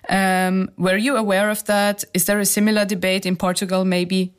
Um, 0.10 0.70
were 0.78 0.98
you 0.98 1.16
aware 1.16 1.50
of 1.50 1.66
that? 1.66 2.04
Is 2.14 2.26
there 2.26 2.40
a 2.40 2.46
similar 2.46 2.86
debate 2.86 3.26
in 3.26 3.36
Portugal, 3.36 3.86
maybe? 3.86 4.35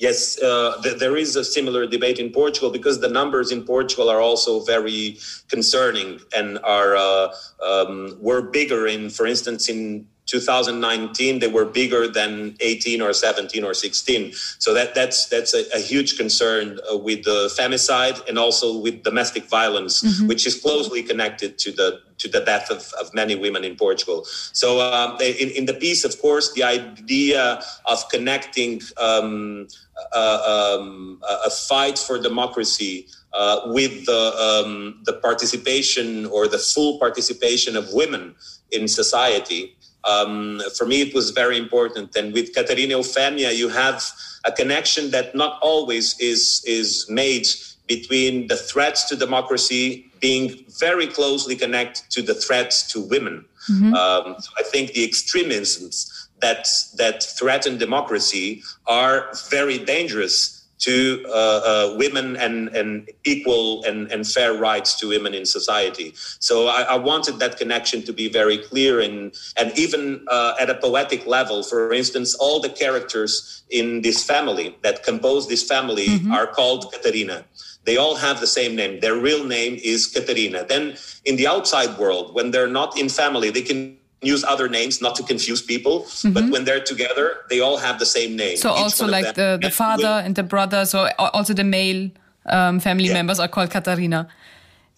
Yes, 0.00 0.40
uh, 0.40 0.80
th- 0.82 0.98
there 0.98 1.14
is 1.18 1.36
a 1.36 1.44
similar 1.44 1.86
debate 1.86 2.18
in 2.18 2.30
Portugal 2.32 2.70
because 2.70 3.00
the 3.00 3.08
numbers 3.08 3.52
in 3.52 3.64
Portugal 3.64 4.08
are 4.08 4.20
also 4.20 4.60
very 4.60 5.18
concerning 5.48 6.20
and 6.34 6.58
are 6.64 6.96
uh, 6.96 7.28
um, 7.62 8.16
were 8.18 8.40
bigger 8.40 8.86
in, 8.86 9.10
for 9.10 9.26
instance, 9.26 9.68
in 9.68 10.06
2019 10.24 11.40
they 11.40 11.48
were 11.48 11.64
bigger 11.64 12.06
than 12.06 12.56
18 12.60 13.02
or 13.02 13.12
17 13.12 13.64
or 13.64 13.74
16 13.74 14.32
so 14.60 14.72
that 14.72 14.94
that's 14.94 15.26
that's 15.26 15.54
a, 15.54 15.64
a 15.74 15.80
huge 15.80 16.16
concern 16.16 16.78
uh, 16.92 16.96
with 16.96 17.24
the 17.24 17.52
femicide 17.58 18.16
and 18.28 18.38
also 18.38 18.78
with 18.78 19.02
domestic 19.02 19.48
violence 19.48 20.04
mm-hmm. 20.04 20.28
which 20.28 20.46
is 20.46 20.60
closely 20.60 21.02
connected 21.02 21.58
to 21.58 21.72
the 21.72 22.00
to 22.20 22.28
the 22.28 22.40
death 22.40 22.70
of, 22.70 22.92
of 23.00 23.12
many 23.14 23.34
women 23.34 23.64
in 23.64 23.74
Portugal. 23.74 24.24
So 24.52 24.80
um, 24.80 25.16
in, 25.20 25.50
in 25.50 25.64
the 25.64 25.74
piece, 25.74 26.04
of 26.04 26.20
course, 26.20 26.52
the 26.52 26.62
idea 26.62 27.62
of 27.86 28.08
connecting 28.10 28.82
um, 28.98 29.66
uh, 30.12 30.76
um, 30.78 31.20
a 31.44 31.50
fight 31.50 31.98
for 31.98 32.18
democracy 32.18 33.06
uh, 33.32 33.60
with 33.66 34.06
the, 34.06 34.64
um, 34.64 35.00
the 35.04 35.14
participation 35.14 36.26
or 36.26 36.48
the 36.48 36.58
full 36.58 36.98
participation 36.98 37.76
of 37.76 37.92
women 37.92 38.34
in 38.72 38.88
society 38.88 39.76
um, 40.04 40.62
for 40.76 40.86
me, 40.86 41.02
it 41.02 41.14
was 41.14 41.30
very 41.30 41.58
important. 41.58 42.16
And 42.16 42.32
with 42.32 42.54
Catarina 42.54 42.94
Eufemia, 42.94 43.54
you 43.54 43.68
have 43.68 44.04
a 44.44 44.52
connection 44.52 45.10
that 45.10 45.34
not 45.34 45.58
always 45.60 46.18
is, 46.18 46.62
is 46.66 47.06
made 47.08 47.46
between 47.86 48.46
the 48.46 48.56
threats 48.56 49.08
to 49.08 49.16
democracy 49.16 50.10
being 50.20 50.64
very 50.78 51.06
closely 51.06 51.56
connected 51.56 52.08
to 52.10 52.22
the 52.22 52.34
threats 52.34 52.90
to 52.92 53.00
women. 53.00 53.44
Mm-hmm. 53.70 53.94
Um, 53.94 54.36
so 54.38 54.50
I 54.58 54.62
think 54.62 54.92
the 54.92 55.04
extremisms 55.04 56.19
that, 56.40 56.68
that 56.96 57.22
threaten 57.22 57.78
democracy 57.78 58.62
are 58.86 59.30
very 59.50 59.78
dangerous 59.78 60.60
to 60.80 61.24
uh, 61.28 61.30
uh, 61.32 61.94
women 61.98 62.36
and, 62.36 62.68
and 62.68 63.08
equal 63.24 63.84
and, 63.84 64.10
and 64.10 64.26
fair 64.26 64.54
rights 64.54 64.98
to 64.98 65.08
women 65.08 65.34
in 65.34 65.44
society. 65.44 66.12
So 66.16 66.68
I, 66.68 66.82
I 66.82 66.96
wanted 66.96 67.38
that 67.38 67.58
connection 67.58 68.02
to 68.04 68.12
be 68.12 68.28
very 68.28 68.58
clear 68.58 69.00
and, 69.00 69.34
and 69.58 69.78
even 69.78 70.24
uh, 70.28 70.54
at 70.58 70.70
a 70.70 70.74
poetic 70.74 71.26
level. 71.26 71.62
For 71.62 71.92
instance, 71.92 72.34
all 72.34 72.60
the 72.60 72.70
characters 72.70 73.62
in 73.68 74.00
this 74.00 74.24
family 74.24 74.76
that 74.82 75.04
compose 75.04 75.48
this 75.48 75.62
family 75.62 76.08
mm-hmm. 76.08 76.32
are 76.32 76.46
called 76.46 76.90
Catarina. 76.92 77.44
They 77.84 77.96
all 77.96 78.16
have 78.16 78.40
the 78.40 78.46
same 78.46 78.74
name. 78.74 79.00
Their 79.00 79.16
real 79.16 79.44
name 79.44 79.78
is 79.82 80.06
Catarina. 80.06 80.64
Then 80.64 80.96
in 81.24 81.36
the 81.36 81.46
outside 81.46 81.98
world, 81.98 82.34
when 82.34 82.50
they're 82.50 82.68
not 82.68 82.98
in 82.98 83.08
family, 83.08 83.50
they 83.50 83.62
can 83.62 83.99
use 84.22 84.44
other 84.44 84.68
names 84.68 85.00
not 85.00 85.14
to 85.14 85.22
confuse 85.22 85.62
people 85.62 86.00
mm-hmm. 86.00 86.32
but 86.32 86.50
when 86.50 86.64
they're 86.64 86.84
together 86.84 87.38
they 87.48 87.60
all 87.60 87.78
have 87.78 87.98
the 87.98 88.06
same 88.06 88.36
name 88.36 88.56
so 88.56 88.72
Each 88.72 88.78
also 88.78 89.06
like 89.06 89.34
the, 89.34 89.58
the 89.60 89.70
father 89.70 90.22
and 90.24 90.34
the 90.34 90.42
brother 90.42 90.84
so 90.84 91.08
also 91.18 91.54
the 91.54 91.64
male 91.64 92.10
um, 92.46 92.80
family 92.80 93.06
yeah. 93.06 93.14
members 93.14 93.38
are 93.40 93.48
called 93.48 93.70
Catarina 93.70 94.28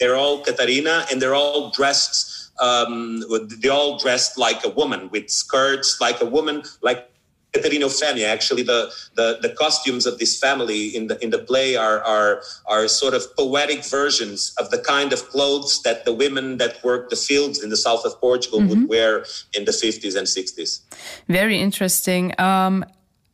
they're 0.01 0.17
all 0.17 0.43
Catarina 0.43 1.07
and 1.11 1.23
they're 1.23 1.35
all 1.35 1.71
dressed 1.71 2.51
um, 2.61 3.23
they 3.61 3.69
all 3.69 3.99
dressed 3.99 4.39
like 4.39 4.65
a 4.65 4.69
woman 4.71 5.09
with 5.11 5.31
skirts 5.31 6.01
like 6.01 6.21
a 6.21 6.27
woman 6.27 6.63
like 6.83 7.12
Catarina 7.53 7.87
Eufemia. 7.87 8.29
Actually, 8.29 8.63
the, 8.63 8.91
the, 9.15 9.39
the 9.43 9.51
costumes 9.51 10.07
of 10.07 10.19
this 10.19 10.39
family 10.39 10.89
in 10.97 11.07
the 11.09 11.23
in 11.23 11.31
the 11.31 11.39
play 11.39 11.77
are, 11.77 12.01
are 12.03 12.43
are 12.67 12.89
sort 12.89 13.15
of 13.15 13.23
poetic 13.37 13.85
versions 13.85 14.55
of 14.59 14.71
the 14.71 14.79
kind 14.79 15.13
of 15.13 15.29
clothes 15.29 15.83
that 15.83 16.05
the 16.05 16.13
women 16.13 16.57
that 16.59 16.83
worked 16.83 17.11
the 17.11 17.17
fields 17.17 17.63
in 17.63 17.71
the 17.71 17.77
south 17.77 18.05
of 18.05 18.19
Portugal 18.21 18.61
mm-hmm. 18.61 18.69
would 18.69 18.89
wear 18.89 19.25
in 19.55 19.65
the 19.65 19.73
50s 19.73 20.17
and 20.17 20.27
60s. 20.27 20.81
Very 21.29 21.59
interesting. 21.59 22.35
Um, 22.39 22.85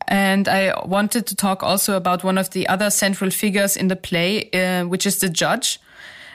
and 0.08 0.48
I 0.48 0.72
wanted 0.84 1.26
to 1.26 1.36
talk 1.36 1.62
also 1.62 1.94
about 1.94 2.24
one 2.24 2.38
of 2.38 2.50
the 2.50 2.66
other 2.66 2.90
central 2.90 3.30
figures 3.30 3.76
in 3.76 3.88
the 3.88 3.96
play, 3.96 4.50
uh, 4.52 4.86
which 4.86 5.06
is 5.06 5.18
the 5.18 5.28
judge. 5.28 5.78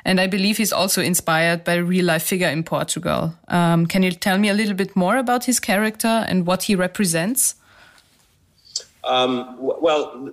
And 0.05 0.19
I 0.19 0.27
believe 0.27 0.57
he's 0.57 0.73
also 0.73 1.01
inspired 1.01 1.63
by 1.63 1.73
a 1.73 1.83
real 1.83 2.05
life 2.05 2.23
figure 2.23 2.49
in 2.49 2.63
Portugal. 2.63 3.33
Um, 3.47 3.85
can 3.85 4.03
you 4.03 4.11
tell 4.11 4.37
me 4.37 4.49
a 4.49 4.53
little 4.53 4.75
bit 4.75 4.95
more 4.95 5.17
about 5.17 5.45
his 5.45 5.59
character 5.59 6.25
and 6.27 6.45
what 6.45 6.63
he 6.63 6.75
represents? 6.75 7.55
Um, 9.03 9.57
well, 9.59 10.31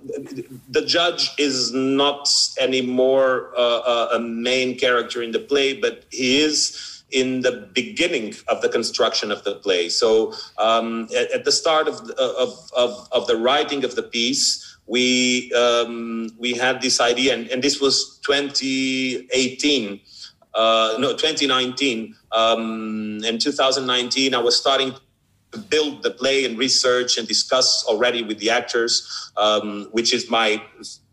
the 0.69 0.81
judge 0.85 1.31
is 1.37 1.73
not 1.73 2.29
anymore 2.59 3.51
uh, 3.57 3.79
uh, 3.79 4.09
a 4.13 4.19
main 4.19 4.77
character 4.77 5.21
in 5.21 5.31
the 5.31 5.39
play, 5.39 5.73
but 5.73 6.05
he 6.09 6.41
is 6.41 7.03
in 7.11 7.41
the 7.41 7.69
beginning 7.73 8.33
of 8.47 8.61
the 8.61 8.69
construction 8.69 9.31
of 9.31 9.43
the 9.43 9.55
play. 9.55 9.89
So 9.89 10.33
um, 10.57 11.09
at, 11.15 11.31
at, 11.31 11.45
the 11.45 11.51
start 11.51 11.89
of, 11.89 11.99
of, 12.11 12.71
of, 12.75 13.09
of, 13.11 13.27
the 13.27 13.35
writing 13.35 13.83
of 13.83 13.95
the 13.95 14.03
piece, 14.03 14.77
we 14.87 15.51
um, 15.53 16.29
we 16.39 16.53
had 16.53 16.81
this 16.81 16.99
idea, 16.99 17.33
and, 17.33 17.47
and 17.49 17.61
this 17.61 17.79
was 17.79 18.19
2018. 18.25 19.99
Uh, 20.53 20.95
no, 20.99 21.11
2019. 21.11 22.15
Um, 22.31 23.19
in 23.23 23.37
2019, 23.37 24.33
I 24.33 24.39
was 24.39 24.57
starting 24.57 24.93
build 25.69 26.03
the 26.03 26.11
play 26.11 26.45
and 26.45 26.57
research 26.57 27.17
and 27.17 27.27
discuss 27.27 27.85
already 27.85 28.23
with 28.23 28.39
the 28.39 28.49
actors, 28.49 29.31
um, 29.37 29.87
which 29.91 30.13
is 30.13 30.29
my, 30.29 30.61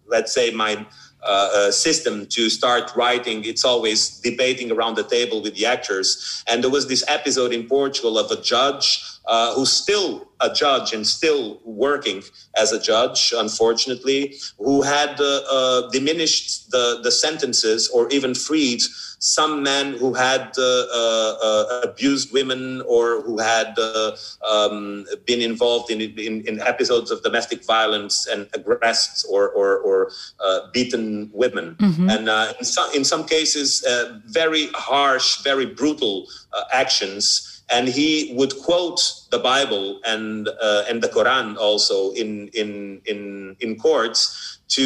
let's 0.07 0.33
say, 0.33 0.50
my 0.50 0.87
uh, 1.23 1.50
uh, 1.54 1.71
system 1.73 2.26
to 2.26 2.49
start 2.49 2.92
writing. 2.95 3.45
It's 3.45 3.64
always 3.64 4.21
debating 4.21 4.71
around 4.71 4.97
the 4.97 5.02
table 5.02 5.42
with 5.42 5.54
the 5.54 5.66
actors. 5.66 6.45
And 6.47 6.62
there 6.62 6.71
was 6.71 6.87
this 6.87 7.04
episode 7.09 7.52
in 7.52 7.66
Portugal 7.66 8.18
of 8.18 8.30
a 8.30 8.40
judge 8.40 9.02
uh, 9.29 9.55
who 9.55 9.67
still 9.67 10.29
a 10.41 10.53
judge 10.53 10.93
and 10.93 11.07
still 11.07 11.61
working 11.65 12.23
as 12.57 12.73
a 12.73 12.81
judge, 12.81 13.33
unfortunately, 13.37 14.37
who 14.59 14.83
had 14.83 15.21
uh, 15.21 15.41
uh, 15.51 15.91
diminished 15.91 16.71
the, 16.71 17.01
the 17.03 17.11
sentences 17.11 17.89
or 17.89 18.09
even 18.11 18.35
freed 18.35 18.81
some 19.21 19.65
men 19.65 19.95
who 19.95 20.15
had 20.15 20.53
uh, 20.57 20.63
uh, 20.63 21.37
uh 21.43 21.81
abused 21.83 22.33
women 22.33 22.81
or 22.83 23.21
who 23.23 23.39
had 23.39 23.77
uh, 23.77 24.13
um, 24.49 25.05
been 25.27 25.41
involved 25.41 25.91
in, 25.91 26.01
in, 26.01 26.47
in, 26.47 26.61
episodes 26.61 27.11
of 27.11 27.21
domestic 27.25 27.65
violence 27.65 28.29
and 28.29 28.49
aggressed 28.55 29.27
or, 29.29 29.49
or, 29.51 29.79
or 29.79 30.13
beaten 30.73 31.29
women. 31.33 31.75
Mm-hmm. 31.81 32.11
And 32.11 32.29
in, 32.59 32.65
some, 32.65 32.95
in 32.95 33.05
some 33.05 33.25
cases, 33.27 33.85
very 34.27 34.69
harsh, 34.69 35.43
very 35.43 35.67
brutal 35.67 36.29
actions 36.73 37.58
and 37.71 37.89
he 37.89 38.33
would 38.35 38.57
quote 38.59 39.01
the 39.31 39.39
Bible 39.39 40.01
and 40.07 40.49
uh, 40.49 40.85
and 40.89 41.03
the 41.03 41.09
Quran 41.09 41.57
also 41.57 42.13
in 42.13 42.49
in 42.49 43.01
in 43.07 43.57
in 43.61 43.77
courts 43.77 44.59
to 44.69 44.85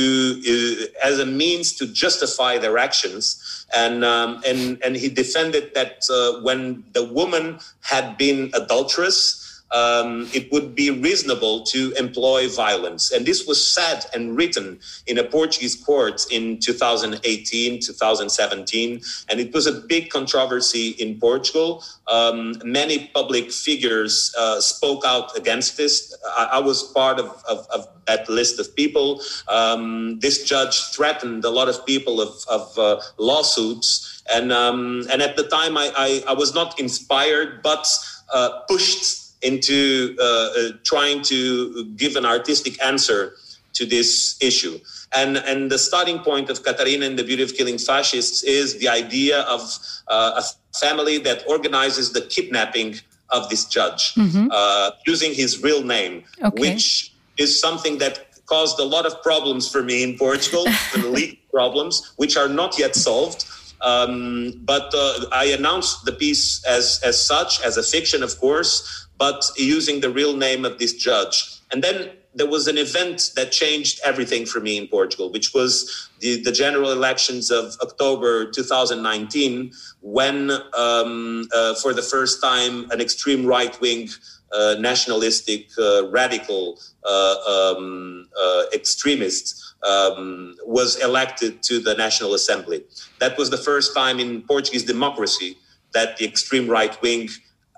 uh, 0.53 1.07
as 1.07 1.19
a 1.19 1.27
means 1.27 1.75
to 1.75 1.87
justify 1.87 2.59
their 2.59 2.79
actions. 2.79 3.67
And 3.75 4.05
um, 4.05 4.43
and 4.47 4.83
and 4.85 4.97
he 4.97 5.09
defended 5.09 5.75
that 5.75 6.05
uh, 6.11 6.41
when 6.43 6.85
the 6.93 7.05
woman 7.05 7.59
had 7.81 8.19
been 8.19 8.51
adulterous 8.55 9.52
um, 9.73 10.29
it 10.33 10.53
would 10.53 10.75
be 10.75 10.91
reasonable 10.91 11.63
to 11.63 11.93
employ 11.93 12.49
violence. 12.49 13.11
And 13.11 13.25
this 13.25 13.47
was 13.47 13.59
said 13.67 14.05
and 14.15 14.37
written 14.37 14.81
in 15.07 15.19
a 15.19 15.25
Portuguese 15.25 15.75
court 15.75 16.27
in 16.31 16.59
2018, 16.59 17.81
2017. 17.81 19.01
And 19.29 19.41
it 19.41 19.53
was 19.55 19.67
a 19.67 19.73
big 19.73 20.11
controversy 20.11 20.91
in 20.91 21.19
Portugal. 21.19 21.83
Um, 22.09 22.61
many 22.65 23.11
public 23.15 23.51
figures 23.51 24.35
uh, 24.39 24.61
spoke 24.61 25.05
out 25.07 25.37
against 25.37 25.77
this. 25.77 26.15
I, 26.37 26.51
I 26.55 26.59
was 26.59 26.83
part 26.93 27.19
of, 27.19 27.43
of, 27.49 27.67
of, 27.71 27.89
that 28.09 28.29
list 28.29 28.59
of 28.59 28.75
people. 28.75 29.21
Um, 29.47 30.19
this 30.19 30.43
judge 30.43 30.87
threatened 30.87 31.45
a 31.45 31.51
lot 31.51 31.69
of 31.69 31.87
people 31.87 32.21
of, 32.21 32.35
of 32.51 32.77
uh, 32.77 33.01
lawsuits. 33.17 34.25
And, 34.29 34.51
um, 34.51 35.07
and 35.09 35.23
at 35.23 35.37
the 35.37 35.45
time, 35.45 35.79
I, 35.79 35.93
I, 35.97 36.25
I 36.31 36.33
was 36.33 36.53
not 36.53 36.81
inspired, 36.81 37.63
but 37.63 37.87
uh, 38.35 38.63
pushed 38.69 39.22
into 39.43 40.17
uh, 40.21 40.23
uh, 40.23 40.69
trying 40.85 41.23
to 41.23 41.85
give 41.97 42.17
an 42.17 42.25
artistic 42.25 42.83
answer 42.83 43.35
to 43.75 43.87
this 43.87 44.37
issue. 44.41 44.79
And, 45.15 45.37
and 45.37 45.71
the 45.71 45.79
starting 45.79 46.21
point 46.21 46.49
of 46.51 46.63
Catarina 46.63 47.07
and 47.07 47.19
the 47.19 47.25
Beauty 47.25 47.43
of 47.43 47.55
Killing 47.55 47.79
Fascists 47.79 48.43
is 48.43 48.79
the 48.79 48.89
idea 48.89 49.41
of 49.43 49.61
uh, 50.09 50.43
a 50.43 50.77
family 50.79 51.19
that 51.19 51.45
organizes 51.49 52.13
the 52.13 52.23
kidnapping 52.23 52.97
of 53.31 53.49
this 53.49 53.65
judge 53.65 54.15
mm-hmm. 54.15 54.49
uh, 54.51 54.91
using 55.07 55.35
his 55.35 55.63
real 55.63 55.83
name, 55.83 56.25
okay. 56.43 56.61
which 56.61 57.15
is 57.39 57.59
something 57.59 57.99
that 57.99 58.27
caused 58.47 58.79
a 58.79 58.85
lot 58.85 59.07
of 59.07 59.23
problems 59.23 59.71
for 59.71 59.83
me 59.83 60.03
in 60.03 60.17
Portugal, 60.19 60.67
legal 60.97 61.37
problems, 61.53 62.13
which 62.17 62.37
are 62.37 62.49
not 62.49 62.79
yet 62.79 62.95
solved. 62.95 63.45
Um, 63.81 64.61
but 64.65 64.93
uh, 64.95 65.27
I 65.33 65.47
announced 65.47 66.05
the 66.05 66.13
piece 66.13 66.65
as, 66.65 67.01
as 67.03 67.21
such, 67.21 67.61
as 67.63 67.77
a 67.77 67.83
fiction, 67.83 68.23
of 68.23 68.39
course, 68.39 69.09
but 69.23 69.49
using 69.57 70.01
the 70.01 70.11
real 70.11 70.37
name 70.37 70.65
of 70.65 70.81
this 70.81 70.93
judge. 70.95 71.37
And 71.71 71.81
then 71.81 71.97
there 72.35 72.51
was 72.57 72.67
an 72.67 72.77
event 72.77 73.31
that 73.37 73.53
changed 73.53 74.01
everything 74.05 74.45
for 74.47 74.59
me 74.59 74.77
in 74.77 74.89
Portugal, 74.89 75.31
which 75.31 75.55
was 75.55 76.11
the, 76.19 76.43
the 76.43 76.51
general 76.51 76.91
elections 76.91 77.49
of 77.49 77.77
October 77.81 78.51
2019, 78.51 79.71
when, 80.01 80.51
um, 80.77 81.47
uh, 81.55 81.75
for 81.77 81.95
the 81.95 82.03
first 82.03 82.43
time, 82.43 82.91
an 82.91 83.01
extreme 83.01 83.47
right 83.47 83.81
wing, 83.81 84.09
uh, 84.53 84.75
nationalistic, 84.81 85.69
uh, 85.79 86.09
radical 86.09 86.81
uh, 87.05 87.37
um, 87.55 88.29
uh, 88.37 88.65
extremist 88.75 89.77
um, 89.85 90.57
was 90.67 90.97
elected 90.97 91.63
to 91.63 91.79
the 91.79 91.95
National 91.95 92.35
Assembly. 92.35 92.83
That 93.21 93.39
was 93.39 93.51
the 93.51 93.63
first 93.71 93.95
time 93.95 94.19
in 94.19 94.43
Portuguese 94.43 94.85
democracy 94.85 95.59
that 95.95 96.17
the 96.17 96.25
extreme 96.25 96.67
right 96.69 97.01
wing 97.03 97.29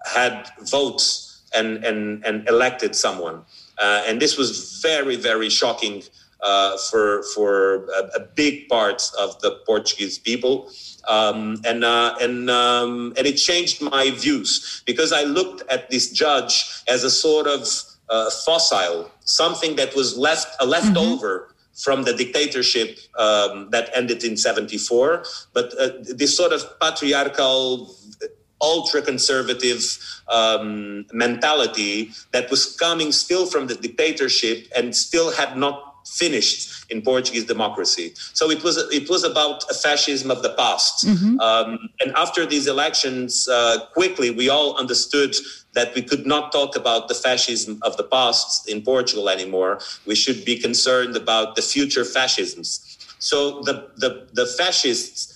had 0.07 0.49
votes 0.63 1.33
and, 1.55 1.85
and, 1.85 2.25
and 2.25 2.49
elected 2.49 2.95
someone. 2.95 3.43
Uh, 3.79 4.03
and 4.07 4.21
this 4.21 4.37
was 4.37 4.81
very, 4.83 5.17
very 5.17 5.51
shocking 5.51 6.03
uh, 6.45 6.77
for, 6.77 7.23
for 7.35 7.87
a, 7.87 8.17
a, 8.17 8.21
big 8.21 8.69
part 8.69 9.11
of 9.19 9.41
the 9.41 9.63
Portuguese 9.67 10.19
people. 10.19 10.71
Um, 11.09 11.61
and 11.65 11.85
uh, 11.85 12.15
and 12.21 12.51
um, 12.51 13.13
and 13.17 13.27
it 13.27 13.35
changed 13.37 13.81
my 13.81 14.11
views 14.11 14.83
because 14.87 15.13
I 15.13 15.23
looked 15.23 15.63
at 15.71 15.91
this 15.91 16.11
judge 16.11 16.83
as 16.89 17.05
a 17.05 17.11
sort 17.11 17.47
of 17.47 17.67
uh, 18.09 18.31
fossil, 18.45 19.11
something 19.21 19.77
that 19.77 19.95
was 19.95 20.17
left 20.17 20.57
a 20.61 20.67
leftover 20.67 21.41
mm-hmm. 21.41 21.83
from 21.83 22.05
the 22.05 22.15
dictatorship 22.15 22.99
um, 23.19 23.71
that 23.71 23.91
ended 23.95 24.25
in 24.25 24.37
'74. 24.37 25.25
But 25.53 25.75
uh, 25.79 25.91
this 26.01 26.37
sort 26.37 26.53
of 26.53 26.63
patriarchal 26.81 27.95
ultra 28.65 29.01
conservative 29.03 29.83
um, 30.29 31.05
mentality 31.13 32.11
that 32.33 32.51
was 32.51 32.63
coming 32.77 33.13
still 33.13 33.47
from 33.47 33.67
the 33.67 33.75
dictatorship 33.75 34.59
and 34.77 34.97
still 34.97 35.31
had 35.33 35.57
not 35.57 35.95
finished 36.07 36.85
in 36.91 37.01
Portuguese 37.03 37.45
democracy. 37.45 38.13
So 38.35 38.51
it 38.51 38.63
was 38.63 38.77
it 38.93 39.09
was 39.09 39.25
about 39.25 39.65
a 39.71 39.75
fascism 39.75 40.31
of 40.31 40.43
the 40.43 40.51
past. 40.51 41.07
Mm-hmm. 41.07 41.41
Um, 41.41 41.89
and 42.01 42.13
after 42.15 42.47
these 42.47 42.67
elections, 42.67 43.49
uh, 43.49 43.87
quickly 43.95 44.31
we 44.31 44.49
all 44.49 44.77
understood 44.77 45.35
that 45.73 45.95
we 45.95 46.03
could 46.03 46.27
not 46.27 46.53
talk 46.53 46.77
about 46.77 47.09
the 47.09 47.15
fascism 47.15 47.79
of 47.83 47.97
the 47.97 48.05
past 48.05 48.69
in 48.69 48.83
Portugal 48.83 49.29
anymore. 49.29 49.81
We 50.07 50.15
should 50.15 50.45
be 50.45 50.57
concerned 50.59 51.17
about 51.17 51.57
the 51.57 51.63
future 51.63 52.05
fascisms. 52.05 52.71
So 53.19 53.63
the 53.63 53.89
the, 53.97 54.11
the 54.33 54.47
fascists 54.47 55.34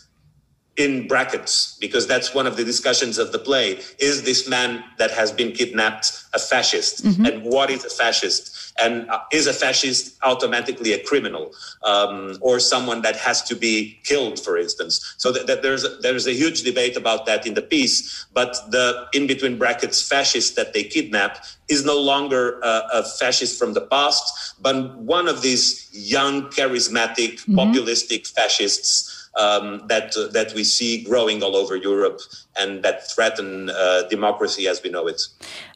in 0.78 1.08
brackets 1.08 1.76
because 1.80 2.06
that's 2.06 2.32
one 2.32 2.46
of 2.46 2.56
the 2.56 2.64
discussions 2.64 3.18
of 3.18 3.32
the 3.32 3.38
play 3.38 3.80
is 3.98 4.22
this 4.22 4.48
man 4.48 4.82
that 4.96 5.10
has 5.10 5.32
been 5.32 5.50
kidnapped 5.50 6.24
a 6.34 6.38
fascist 6.38 7.04
mm-hmm. 7.04 7.26
and 7.26 7.42
what 7.42 7.68
is 7.68 7.84
a 7.84 7.90
fascist 7.90 8.72
and 8.80 9.10
uh, 9.10 9.18
is 9.32 9.48
a 9.48 9.52
fascist 9.52 10.16
automatically 10.22 10.92
a 10.92 11.02
criminal 11.02 11.52
um, 11.82 12.38
or 12.40 12.60
someone 12.60 13.02
that 13.02 13.16
has 13.16 13.42
to 13.42 13.56
be 13.56 13.98
killed 14.04 14.38
for 14.38 14.56
instance 14.56 15.14
so 15.18 15.32
that, 15.32 15.48
that 15.48 15.62
there's 15.62 15.84
a, 15.84 15.88
there's 16.00 16.28
a 16.28 16.32
huge 16.32 16.62
debate 16.62 16.96
about 16.96 17.26
that 17.26 17.44
in 17.44 17.54
the 17.54 17.62
piece 17.62 18.26
but 18.32 18.56
the 18.70 19.06
in 19.12 19.26
between 19.26 19.58
brackets 19.58 20.00
fascist 20.00 20.54
that 20.54 20.72
they 20.74 20.84
kidnap 20.84 21.44
is 21.68 21.84
no 21.84 21.98
longer 21.98 22.60
a, 22.60 22.82
a 22.94 23.02
fascist 23.02 23.58
from 23.58 23.72
the 23.74 23.80
past 23.80 24.54
but 24.62 24.96
one 24.98 25.26
of 25.26 25.42
these 25.42 25.90
young 25.92 26.42
charismatic 26.50 27.40
mm-hmm. 27.40 27.58
populistic 27.58 28.28
fascists 28.28 29.17
um, 29.38 29.86
that 29.86 30.16
uh, 30.16 30.26
that 30.32 30.52
we 30.54 30.64
see 30.64 31.02
growing 31.04 31.42
all 31.42 31.56
over 31.56 31.76
Europe 31.76 32.20
and 32.58 32.82
that 32.82 33.08
threaten 33.10 33.70
uh, 33.70 34.02
democracy 34.10 34.68
as 34.68 34.82
we 34.82 34.90
know 34.90 35.06
it. 35.06 35.22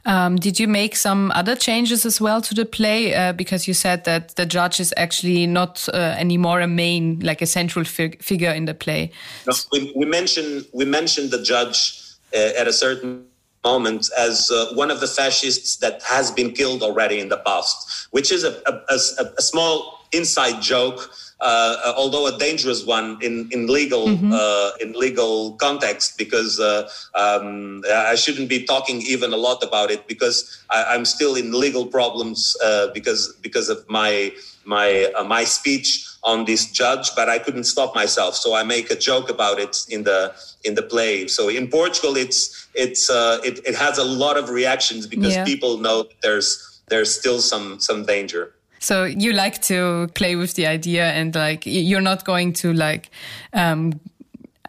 Um, 0.04 0.36
did 0.36 0.58
you 0.58 0.66
make 0.66 0.96
some 0.96 1.30
other 1.30 1.54
changes 1.54 2.04
as 2.04 2.20
well 2.20 2.42
to 2.42 2.54
the 2.54 2.66
play? 2.66 3.14
Uh, 3.14 3.32
because 3.32 3.68
you 3.68 3.74
said 3.74 4.04
that 4.04 4.34
the 4.34 4.44
judge 4.44 4.80
is 4.80 4.92
actually 4.96 5.46
not 5.46 5.88
uh, 5.94 5.96
anymore 6.18 6.60
a 6.60 6.66
main, 6.66 7.20
like 7.20 7.40
a 7.40 7.46
central 7.46 7.84
fig 7.84 8.20
figure 8.22 8.50
in 8.50 8.64
the 8.64 8.74
play. 8.74 9.12
No, 9.46 9.54
we, 9.70 9.92
we 9.94 10.06
mentioned 10.06 10.66
we 10.72 10.84
mentioned 10.84 11.30
the 11.30 11.42
judge 11.42 11.94
uh, 12.34 12.58
at 12.58 12.66
a 12.66 12.72
certain 12.72 13.26
moment 13.64 14.10
as 14.18 14.50
uh, 14.50 14.74
one 14.74 14.90
of 14.90 14.98
the 14.98 15.06
fascists 15.06 15.76
that 15.76 16.02
has 16.02 16.32
been 16.32 16.52
killed 16.52 16.82
already 16.82 17.20
in 17.20 17.28
the 17.28 17.36
past, 17.36 18.08
which 18.10 18.32
is 18.32 18.42
a, 18.42 18.60
a, 18.66 18.72
a, 18.88 19.24
a 19.38 19.42
small 19.42 20.00
inside 20.10 20.60
joke 20.60 21.10
uh, 21.42 21.92
although 21.96 22.26
a 22.26 22.38
dangerous 22.38 22.86
one 22.86 23.18
in 23.20 23.48
in 23.50 23.66
legal 23.66 24.06
mm-hmm. 24.06 24.32
uh, 24.32 24.70
in 24.80 24.92
legal 24.92 25.52
context, 25.54 26.16
because 26.16 26.60
uh, 26.60 26.88
um, 27.14 27.82
I 27.92 28.14
shouldn't 28.14 28.48
be 28.48 28.64
talking 28.64 29.02
even 29.02 29.32
a 29.32 29.36
lot 29.36 29.62
about 29.62 29.90
it 29.90 30.06
because 30.06 30.64
I, 30.70 30.94
am 30.94 31.04
still 31.04 31.34
in 31.34 31.52
legal 31.52 31.86
problems 31.86 32.56
uh, 32.64 32.88
because 32.94 33.34
because 33.42 33.68
of 33.68 33.78
my 33.88 34.32
my 34.64 35.12
uh, 35.18 35.24
my 35.24 35.42
speech 35.44 36.06
on 36.22 36.44
this 36.44 36.70
judge, 36.70 37.10
but 37.16 37.28
I 37.28 37.38
couldn't 37.40 37.64
stop 37.64 37.94
myself, 37.94 38.36
so 38.36 38.54
I 38.54 38.62
make 38.62 38.92
a 38.92 38.96
joke 38.96 39.28
about 39.28 39.58
it 39.58 39.84
in 39.88 40.04
the 40.04 40.32
in 40.64 40.76
the 40.76 40.82
play. 40.82 41.26
So 41.26 41.48
in 41.48 41.68
Portugal, 41.68 42.16
it's 42.16 42.68
it's 42.74 43.10
uh, 43.10 43.40
it, 43.44 43.58
it 43.66 43.74
has 43.74 43.98
a 43.98 44.04
lot 44.04 44.36
of 44.36 44.48
reactions 44.48 45.08
because 45.08 45.34
yeah. 45.34 45.44
people 45.44 45.78
know 45.78 46.06
there's 46.22 46.80
there's 46.88 47.12
still 47.12 47.40
some 47.40 47.80
some 47.80 48.04
danger. 48.04 48.54
So 48.82 49.04
you 49.04 49.32
like 49.32 49.62
to 49.62 50.08
play 50.14 50.34
with 50.34 50.54
the 50.54 50.66
idea 50.66 51.04
and 51.04 51.32
like 51.34 51.64
you're 51.64 52.00
not 52.00 52.24
going 52.24 52.52
to 52.54 52.72
like 52.72 53.10
um, 53.52 54.00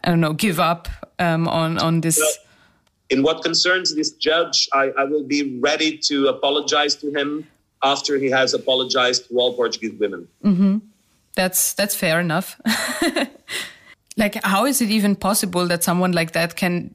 I 0.04 0.10
don't 0.10 0.20
know 0.20 0.32
give 0.32 0.60
up 0.60 0.88
um, 1.18 1.48
on 1.48 1.78
on 1.78 2.00
this. 2.00 2.18
Well, 2.18 2.32
in 3.10 3.22
what 3.22 3.42
concerns 3.42 3.94
this 3.94 4.12
judge, 4.12 4.68
I, 4.72 4.92
I 4.96 5.04
will 5.04 5.24
be 5.24 5.58
ready 5.58 5.98
to 5.98 6.28
apologize 6.28 6.94
to 6.96 7.10
him 7.10 7.46
after 7.82 8.16
he 8.16 8.30
has 8.30 8.54
apologized 8.54 9.28
to 9.28 9.38
all 9.38 9.54
Portuguese 9.54 9.94
women. 9.98 10.28
Mm 10.42 10.56
-hmm. 10.56 10.80
That's 11.34 11.74
that's 11.74 11.96
fair 11.96 12.20
enough. 12.20 12.56
like, 14.22 14.38
how 14.42 14.66
is 14.66 14.80
it 14.80 14.90
even 14.90 15.16
possible 15.16 15.66
that 15.66 15.84
someone 15.84 16.18
like 16.18 16.32
that 16.32 16.54
can 16.54 16.94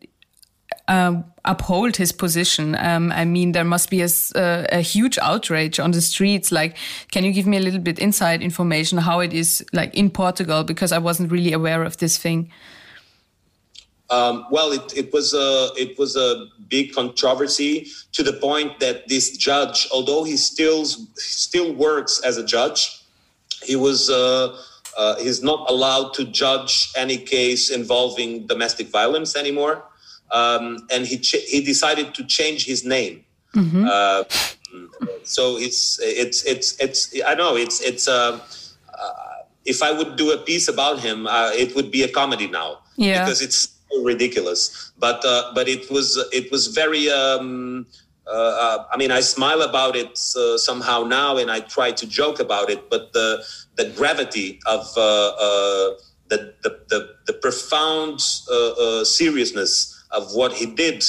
uh, 0.89 1.21
uphold 1.45 1.97
his 1.97 2.11
position. 2.11 2.75
Um, 2.75 3.11
I 3.11 3.23
mean, 3.23 3.51
there 3.51 3.63
must 3.63 3.91
be 3.91 4.01
a, 4.01 4.09
a, 4.35 4.81
huge 4.81 5.19
outrage 5.19 5.79
on 5.79 5.91
the 5.91 6.01
streets. 6.01 6.51
Like, 6.51 6.75
can 7.11 7.23
you 7.23 7.31
give 7.31 7.45
me 7.45 7.57
a 7.57 7.59
little 7.59 7.79
bit 7.79 7.99
inside 7.99 8.41
information 8.41 8.97
how 8.97 9.19
it 9.19 9.31
is 9.31 9.63
like 9.71 9.93
in 9.93 10.09
Portugal? 10.09 10.63
Because 10.63 10.91
I 10.91 10.97
wasn't 10.97 11.31
really 11.31 11.53
aware 11.53 11.83
of 11.83 11.97
this 11.97 12.17
thing. 12.17 12.51
Um, 14.09 14.47
well, 14.49 14.71
it, 14.71 14.97
it 14.97 15.13
was 15.13 15.35
a 15.35 15.69
it 15.77 15.99
was 15.99 16.15
a 16.15 16.47
big 16.67 16.93
controversy 16.93 17.87
to 18.13 18.23
the 18.23 18.33
point 18.33 18.79
that 18.79 19.07
this 19.07 19.37
judge, 19.37 19.87
although 19.93 20.23
he 20.23 20.37
still 20.37 20.85
still 20.85 21.71
works 21.71 22.19
as 22.25 22.37
a 22.37 22.43
judge, 22.43 23.03
he 23.61 23.75
was 23.75 24.09
uh, 24.09 24.57
uh, 24.97 25.15
he's 25.17 25.43
not 25.43 25.69
allowed 25.69 26.15
to 26.15 26.25
judge 26.25 26.91
any 26.97 27.17
case 27.17 27.69
involving 27.69 28.47
domestic 28.47 28.87
violence 28.87 29.35
anymore, 29.35 29.83
um, 30.31 30.87
and 30.91 31.05
he 31.05 31.17
ch- 31.17 31.45
he 31.47 31.61
decided 31.61 32.13
to 32.15 32.25
change 32.25 32.65
his 32.65 32.85
name. 32.85 33.25
Mm-hmm. 33.55 33.85
Uh, 33.89 34.23
so 35.23 35.57
it's 35.57 35.99
it's 36.01 36.43
it's 36.45 36.77
it's 36.79 37.21
I 37.25 37.35
know 37.35 37.55
it's 37.55 37.81
it's. 37.81 38.07
Uh, 38.07 38.39
uh, 38.93 39.13
if 39.65 39.83
I 39.83 39.91
would 39.91 40.15
do 40.15 40.31
a 40.31 40.37
piece 40.37 40.67
about 40.67 40.99
him, 40.99 41.27
uh, 41.27 41.51
it 41.53 41.75
would 41.75 41.91
be 41.91 42.03
a 42.03 42.07
comedy 42.07 42.47
now 42.47 42.79
yeah. 42.95 43.23
because 43.23 43.41
it's 43.41 43.69
so 43.89 44.03
ridiculous. 44.03 44.91
But 44.97 45.23
uh, 45.25 45.51
but 45.53 45.67
it 45.67 45.89
was 45.89 46.17
it 46.31 46.51
was 46.51 46.67
very. 46.67 47.09
Um, 47.09 47.87
uh, 48.27 48.85
I 48.91 48.97
mean, 48.97 49.09
I 49.09 49.21
smile 49.21 49.63
about 49.63 49.95
it 49.95 50.15
somehow 50.15 51.03
now, 51.03 51.37
and 51.37 51.49
I 51.49 51.61
try 51.61 51.91
to 51.91 52.05
joke 52.07 52.39
about 52.39 52.69
it. 52.69 52.89
But 52.89 53.13
the 53.13 53.43
the 53.75 53.89
gravity 53.97 54.59
of 54.67 54.85
uh, 54.95 55.01
uh, 55.01 55.97
the, 56.27 56.53
the, 56.61 56.79
the 56.89 57.15
the 57.25 57.33
profound 57.33 58.21
seriousness 59.07 59.98
of 60.11 60.33
what 60.33 60.53
he 60.53 60.65
did 60.65 61.03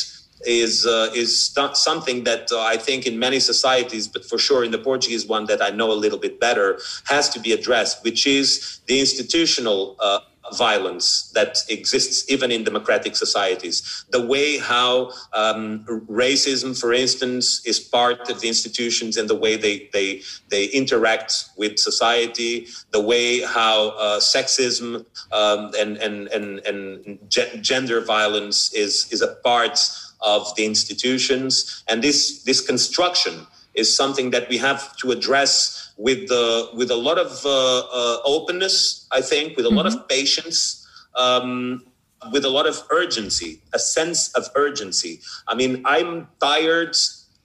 is 0.46 0.86
uh, 0.86 1.10
is 1.14 1.52
something 1.74 2.24
that 2.24 2.50
uh, 2.50 2.60
I 2.60 2.76
think 2.76 3.06
in 3.06 3.18
many 3.18 3.40
societies, 3.40 4.08
but 4.08 4.24
for 4.24 4.38
sure 4.38 4.64
in 4.64 4.70
the 4.70 4.78
Portuguese 4.78 5.26
one 5.26 5.44
that 5.46 5.60
I 5.62 5.70
know 5.70 5.92
a 5.92 5.98
little 6.04 6.18
bit 6.18 6.40
better, 6.40 6.78
has 7.04 7.28
to 7.30 7.40
be 7.40 7.52
addressed, 7.52 8.02
which 8.04 8.26
is 8.26 8.80
the 8.86 9.00
institutional 9.00 9.96
uh, 10.00 10.20
violence 10.56 11.30
that 11.34 11.58
exists 11.68 12.30
even 12.30 12.50
in 12.50 12.64
democratic 12.64 13.16
societies. 13.16 14.04
The 14.10 14.24
way 14.24 14.58
how 14.58 15.12
um, 15.32 15.84
racism, 16.08 16.78
for 16.78 16.92
instance, 16.92 17.64
is 17.66 17.80
part 17.80 18.30
of 18.30 18.40
the 18.40 18.48
institutions 18.48 19.16
and 19.16 19.28
the 19.28 19.34
way 19.34 19.56
they, 19.56 19.88
they, 19.92 20.22
they 20.48 20.66
interact 20.66 21.50
with 21.56 21.78
society, 21.78 22.66
the 22.90 23.00
way 23.00 23.40
how 23.40 23.90
uh, 23.90 24.20
sexism 24.20 25.04
um, 25.32 25.72
and, 25.78 25.96
and, 25.98 26.28
and, 26.28 26.58
and 26.60 27.18
gender 27.62 28.00
violence 28.00 28.72
is, 28.74 29.10
is 29.12 29.22
a 29.22 29.34
part 29.42 29.78
of 30.20 30.54
the 30.56 30.64
institutions. 30.64 31.82
And 31.88 32.02
this, 32.02 32.42
this 32.42 32.60
construction 32.60 33.46
is 33.74 33.94
something 33.94 34.30
that 34.30 34.48
we 34.48 34.58
have 34.58 34.96
to 34.96 35.10
address 35.12 35.89
with 36.00 36.28
the 36.28 36.70
with 36.72 36.90
a 36.90 36.96
lot 36.96 37.18
of 37.18 37.44
uh, 37.44 37.80
uh, 37.80 38.18
openness, 38.24 39.06
I 39.12 39.20
think, 39.20 39.56
with 39.56 39.66
a 39.66 39.68
mm-hmm. 39.68 39.76
lot 39.76 39.86
of 39.86 39.94
mm-hmm. 39.94 40.06
patience, 40.06 40.88
um, 41.14 41.84
with 42.32 42.44
a 42.44 42.48
lot 42.48 42.66
of 42.66 42.82
urgency, 42.90 43.60
a 43.74 43.78
sense 43.78 44.32
of 44.32 44.48
urgency. 44.54 45.20
I 45.46 45.54
mean, 45.54 45.82
I'm 45.84 46.26
tired 46.40 46.96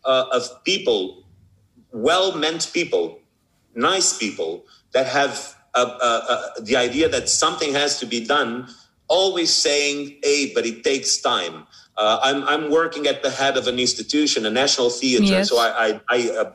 uh, 0.06 0.26
of 0.32 0.64
people, 0.64 1.26
well-meant 1.92 2.72
people, 2.74 3.20
nice 3.76 4.18
people 4.18 4.64
that 4.94 5.08
have 5.08 5.54
the 6.62 6.76
idea 6.78 7.10
that 7.10 7.28
something 7.28 7.74
has 7.74 8.00
to 8.00 8.06
be 8.06 8.26
done, 8.26 8.70
always 9.10 9.52
saying, 9.54 10.16
"Hey, 10.24 10.54
but 10.56 10.66
it 10.66 10.84
takes 10.84 11.18
time." 11.18 11.68
Uh, 11.98 12.20
I'm, 12.22 12.44
I'm 12.44 12.72
working 12.72 13.08
at 13.08 13.24
the 13.24 13.32
head 13.32 13.56
of 13.56 13.68
an 13.68 13.80
institution, 13.80 14.46
a 14.46 14.50
national 14.50 14.90
theater. 14.90 15.24
Yes. 15.24 15.50
So 15.50 15.58
I, 15.58 15.70
I, 15.88 16.02
I 16.10 16.30
uh, 16.30 16.52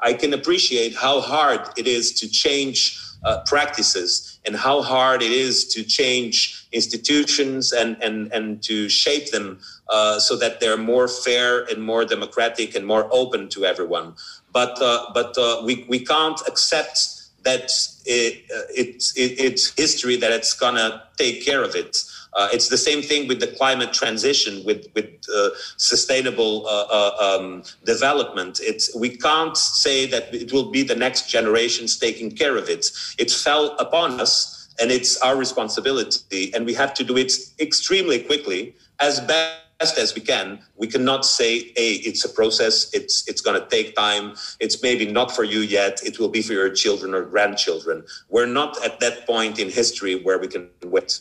I 0.00 0.12
can 0.12 0.32
appreciate 0.32 0.94
how 0.96 1.20
hard 1.20 1.60
it 1.76 1.86
is 1.86 2.12
to 2.20 2.28
change 2.28 3.00
uh, 3.24 3.42
practices 3.46 4.38
and 4.46 4.54
how 4.56 4.80
hard 4.82 5.22
it 5.22 5.32
is 5.32 5.66
to 5.68 5.82
change 5.82 6.66
institutions 6.72 7.72
and, 7.72 8.00
and, 8.02 8.32
and 8.32 8.62
to 8.62 8.88
shape 8.88 9.30
them 9.30 9.58
uh, 9.88 10.18
so 10.20 10.36
that 10.36 10.60
they're 10.60 10.76
more 10.76 11.08
fair 11.08 11.64
and 11.64 11.82
more 11.82 12.04
democratic 12.04 12.74
and 12.74 12.86
more 12.86 13.08
open 13.10 13.48
to 13.48 13.64
everyone. 13.64 14.14
But, 14.52 14.80
uh, 14.80 15.06
but 15.14 15.36
uh, 15.36 15.62
we, 15.64 15.84
we 15.88 16.04
can't 16.04 16.40
accept 16.46 16.98
that 17.42 17.70
it, 18.04 18.44
uh, 18.54 18.62
it's, 18.70 19.16
it, 19.16 19.40
it's 19.40 19.74
history 19.74 20.16
that 20.16 20.30
it's 20.32 20.52
going 20.52 20.74
to 20.74 21.02
take 21.16 21.44
care 21.44 21.62
of 21.62 21.74
it. 21.74 21.96
Uh, 22.34 22.48
it's 22.52 22.68
the 22.68 22.78
same 22.78 23.02
thing 23.02 23.26
with 23.28 23.40
the 23.40 23.46
climate 23.46 23.92
transition, 23.92 24.64
with 24.64 24.86
with 24.94 25.10
uh, 25.34 25.50
sustainable 25.76 26.66
uh, 26.66 26.86
uh, 26.90 27.38
um, 27.38 27.62
development. 27.84 28.60
It's 28.62 28.94
we 28.94 29.16
can't 29.16 29.56
say 29.56 30.06
that 30.06 30.34
it 30.34 30.52
will 30.52 30.70
be 30.70 30.82
the 30.82 30.94
next 30.94 31.28
generations 31.28 31.98
taking 31.98 32.30
care 32.30 32.56
of 32.56 32.68
it. 32.68 32.86
It 33.18 33.30
fell 33.30 33.76
upon 33.78 34.20
us, 34.20 34.68
and 34.80 34.90
it's 34.90 35.20
our 35.22 35.36
responsibility, 35.36 36.52
and 36.54 36.66
we 36.66 36.74
have 36.74 36.94
to 36.94 37.04
do 37.04 37.16
it 37.16 37.32
extremely 37.58 38.20
quickly, 38.20 38.74
as 39.00 39.20
best 39.20 39.98
as 39.98 40.14
we 40.14 40.20
can. 40.20 40.58
We 40.76 40.86
cannot 40.86 41.24
say, 41.24 41.72
"Hey, 41.76 41.92
it's 42.08 42.24
a 42.24 42.28
process. 42.28 42.92
It's 42.92 43.26
it's 43.28 43.40
going 43.40 43.60
to 43.60 43.66
take 43.68 43.96
time. 43.96 44.34
It's 44.60 44.82
maybe 44.82 45.06
not 45.10 45.34
for 45.34 45.44
you 45.44 45.60
yet. 45.60 46.02
It 46.04 46.18
will 46.18 46.28
be 46.28 46.42
for 46.42 46.52
your 46.52 46.70
children 46.70 47.14
or 47.14 47.22
grandchildren." 47.22 48.04
We're 48.28 48.52
not 48.60 48.84
at 48.84 49.00
that 49.00 49.26
point 49.26 49.58
in 49.58 49.70
history 49.70 50.14
where 50.16 50.38
we 50.38 50.48
can 50.48 50.68
wait 50.84 51.20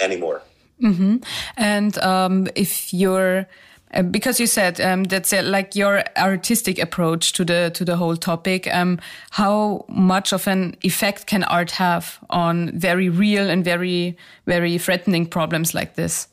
anymore. 0.00 0.42
Mm-hmm. 0.82 1.16
And 1.56 1.98
um, 1.98 2.48
if 2.54 2.92
you're 2.92 3.46
uh, 3.92 4.02
because 4.02 4.38
you 4.38 4.46
said 4.46 4.80
um, 4.80 5.04
that's 5.04 5.32
uh, 5.32 5.42
like 5.44 5.74
your 5.74 6.04
artistic 6.16 6.78
approach 6.78 7.32
to 7.32 7.44
the 7.44 7.70
to 7.74 7.84
the 7.84 7.96
whole 7.96 8.16
topic. 8.16 8.72
Um, 8.72 9.00
how 9.30 9.84
much 9.88 10.32
of 10.32 10.46
an 10.46 10.76
effect 10.82 11.26
can 11.26 11.42
art 11.44 11.72
have 11.72 12.18
on 12.30 12.70
very 12.78 13.08
real 13.08 13.50
and 13.50 13.64
very 13.64 14.16
very 14.46 14.78
threatening 14.78 15.26
problems 15.26 15.74
like 15.74 15.94
this? 15.96 16.28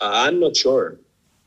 Uh, 0.00 0.10
I'm 0.12 0.40
not 0.40 0.56
sure 0.56 0.96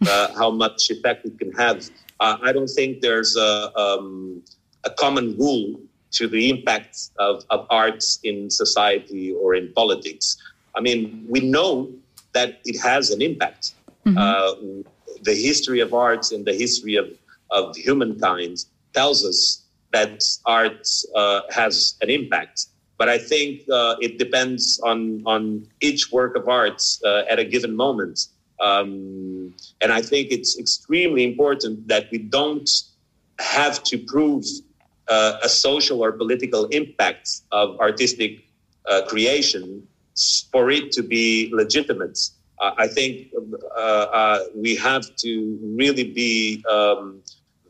uh, 0.08 0.34
how 0.38 0.52
much 0.52 0.90
effect 0.92 1.26
it 1.26 1.40
can 1.40 1.52
have. 1.54 1.90
Uh, 2.20 2.38
I 2.44 2.54
don't 2.54 2.70
think 2.70 3.02
there's 3.02 3.36
a, 3.36 3.78
um, 3.78 4.42
a 4.84 4.90
common 4.92 5.38
rule 5.38 5.80
to 6.12 6.28
the 6.28 6.50
impact 6.50 7.10
of, 7.20 7.44
of 7.50 7.68
arts 7.70 8.20
in 8.24 8.50
society 8.50 9.34
or 9.34 9.54
in 9.54 9.74
politics. 9.74 10.38
I 10.76 10.82
mean, 10.82 11.26
we 11.30 11.40
know 11.40 11.92
that 12.34 12.60
it 12.66 12.80
has 12.82 13.12
an 13.12 13.22
impact. 13.22 13.74
Mm-hmm. 14.06 14.18
Uh, 14.18 14.84
the 15.22 15.34
history 15.34 15.80
of 15.80 15.94
arts 15.94 16.32
and 16.32 16.46
the 16.46 16.54
history 16.54 16.96
of, 16.96 17.08
of 17.52 17.76
humankind 17.76 18.66
tells 18.94 19.26
us 19.26 19.64
that 19.92 20.24
art 20.46 20.88
uh, 21.16 21.42
has 21.50 21.96
an 22.02 22.10
impact. 22.10 22.68
But 22.98 23.10
I 23.10 23.18
think 23.18 23.62
uh, 23.70 23.96
it 24.00 24.20
depends 24.20 24.80
on, 24.84 25.22
on 25.26 25.68
each 25.82 26.12
work 26.12 26.36
of 26.36 26.48
art 26.48 26.82
uh, 27.04 27.24
at 27.30 27.40
a 27.40 27.46
given 27.46 27.76
moment. 27.76 28.28
Um, 28.62 29.54
and 29.82 29.92
I 29.92 30.02
think 30.02 30.32
it's 30.32 30.58
extremely 30.58 31.24
important 31.24 31.88
that 31.88 32.10
we 32.12 32.20
don't 32.20 32.70
have 33.40 33.84
to 33.84 33.98
prove 33.98 34.46
uh, 35.08 35.38
a 35.44 35.50
social 35.50 36.02
or 36.04 36.12
political 36.14 36.66
impact 36.68 37.42
of 37.52 37.80
artistic 37.80 38.46
uh, 38.90 39.02
creation 39.08 39.86
for 40.52 40.70
it 40.72 40.92
to 40.94 41.04
be 41.04 41.50
legitimate. 41.54 42.20
Uh, 42.60 42.72
I 42.78 42.88
think 42.88 43.34
uh, 43.76 43.80
uh, 43.80 44.40
we 44.56 44.76
have 44.76 45.04
to 45.18 45.60
really 45.62 46.12
be 46.12 46.64
um, 46.70 47.22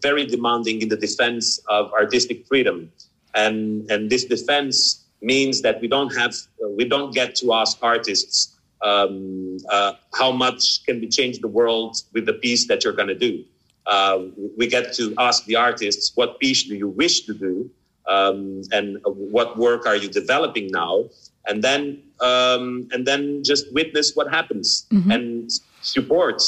very 0.01 0.25
demanding 0.25 0.81
in 0.81 0.89
the 0.89 0.97
defense 0.97 1.59
of 1.69 1.91
artistic 1.93 2.45
freedom, 2.47 2.91
and 3.33 3.89
and 3.89 4.09
this 4.09 4.25
defense 4.25 5.05
means 5.21 5.61
that 5.61 5.81
we 5.81 5.87
don't 5.87 6.13
have 6.15 6.35
we 6.77 6.85
don't 6.85 7.13
get 7.13 7.35
to 7.37 7.53
ask 7.53 7.77
artists 7.81 8.55
um, 8.83 9.57
uh, 9.69 9.93
how 10.13 10.31
much 10.31 10.83
can 10.85 10.99
we 10.99 11.07
change 11.07 11.39
the 11.39 11.47
world 11.47 11.97
with 12.13 12.25
the 12.25 12.33
piece 12.33 12.67
that 12.67 12.83
you're 12.83 12.93
going 12.93 13.07
to 13.07 13.17
do. 13.17 13.43
Uh, 13.87 14.25
we 14.57 14.67
get 14.67 14.93
to 14.93 15.13
ask 15.17 15.45
the 15.45 15.55
artists 15.55 16.11
what 16.15 16.39
piece 16.39 16.63
do 16.63 16.75
you 16.75 16.87
wish 16.87 17.21
to 17.21 17.33
do 17.33 17.69
um, 18.07 18.61
and 18.71 18.97
what 19.05 19.57
work 19.57 19.85
are 19.85 19.95
you 19.95 20.09
developing 20.09 20.67
now 20.71 21.05
and 21.47 21.63
then 21.63 22.01
um, 22.21 22.87
and 22.91 23.05
then 23.05 23.43
just 23.43 23.73
witness 23.73 24.15
what 24.15 24.29
happens 24.29 24.87
mm-hmm. 24.91 25.11
and 25.11 25.51
support 25.81 26.41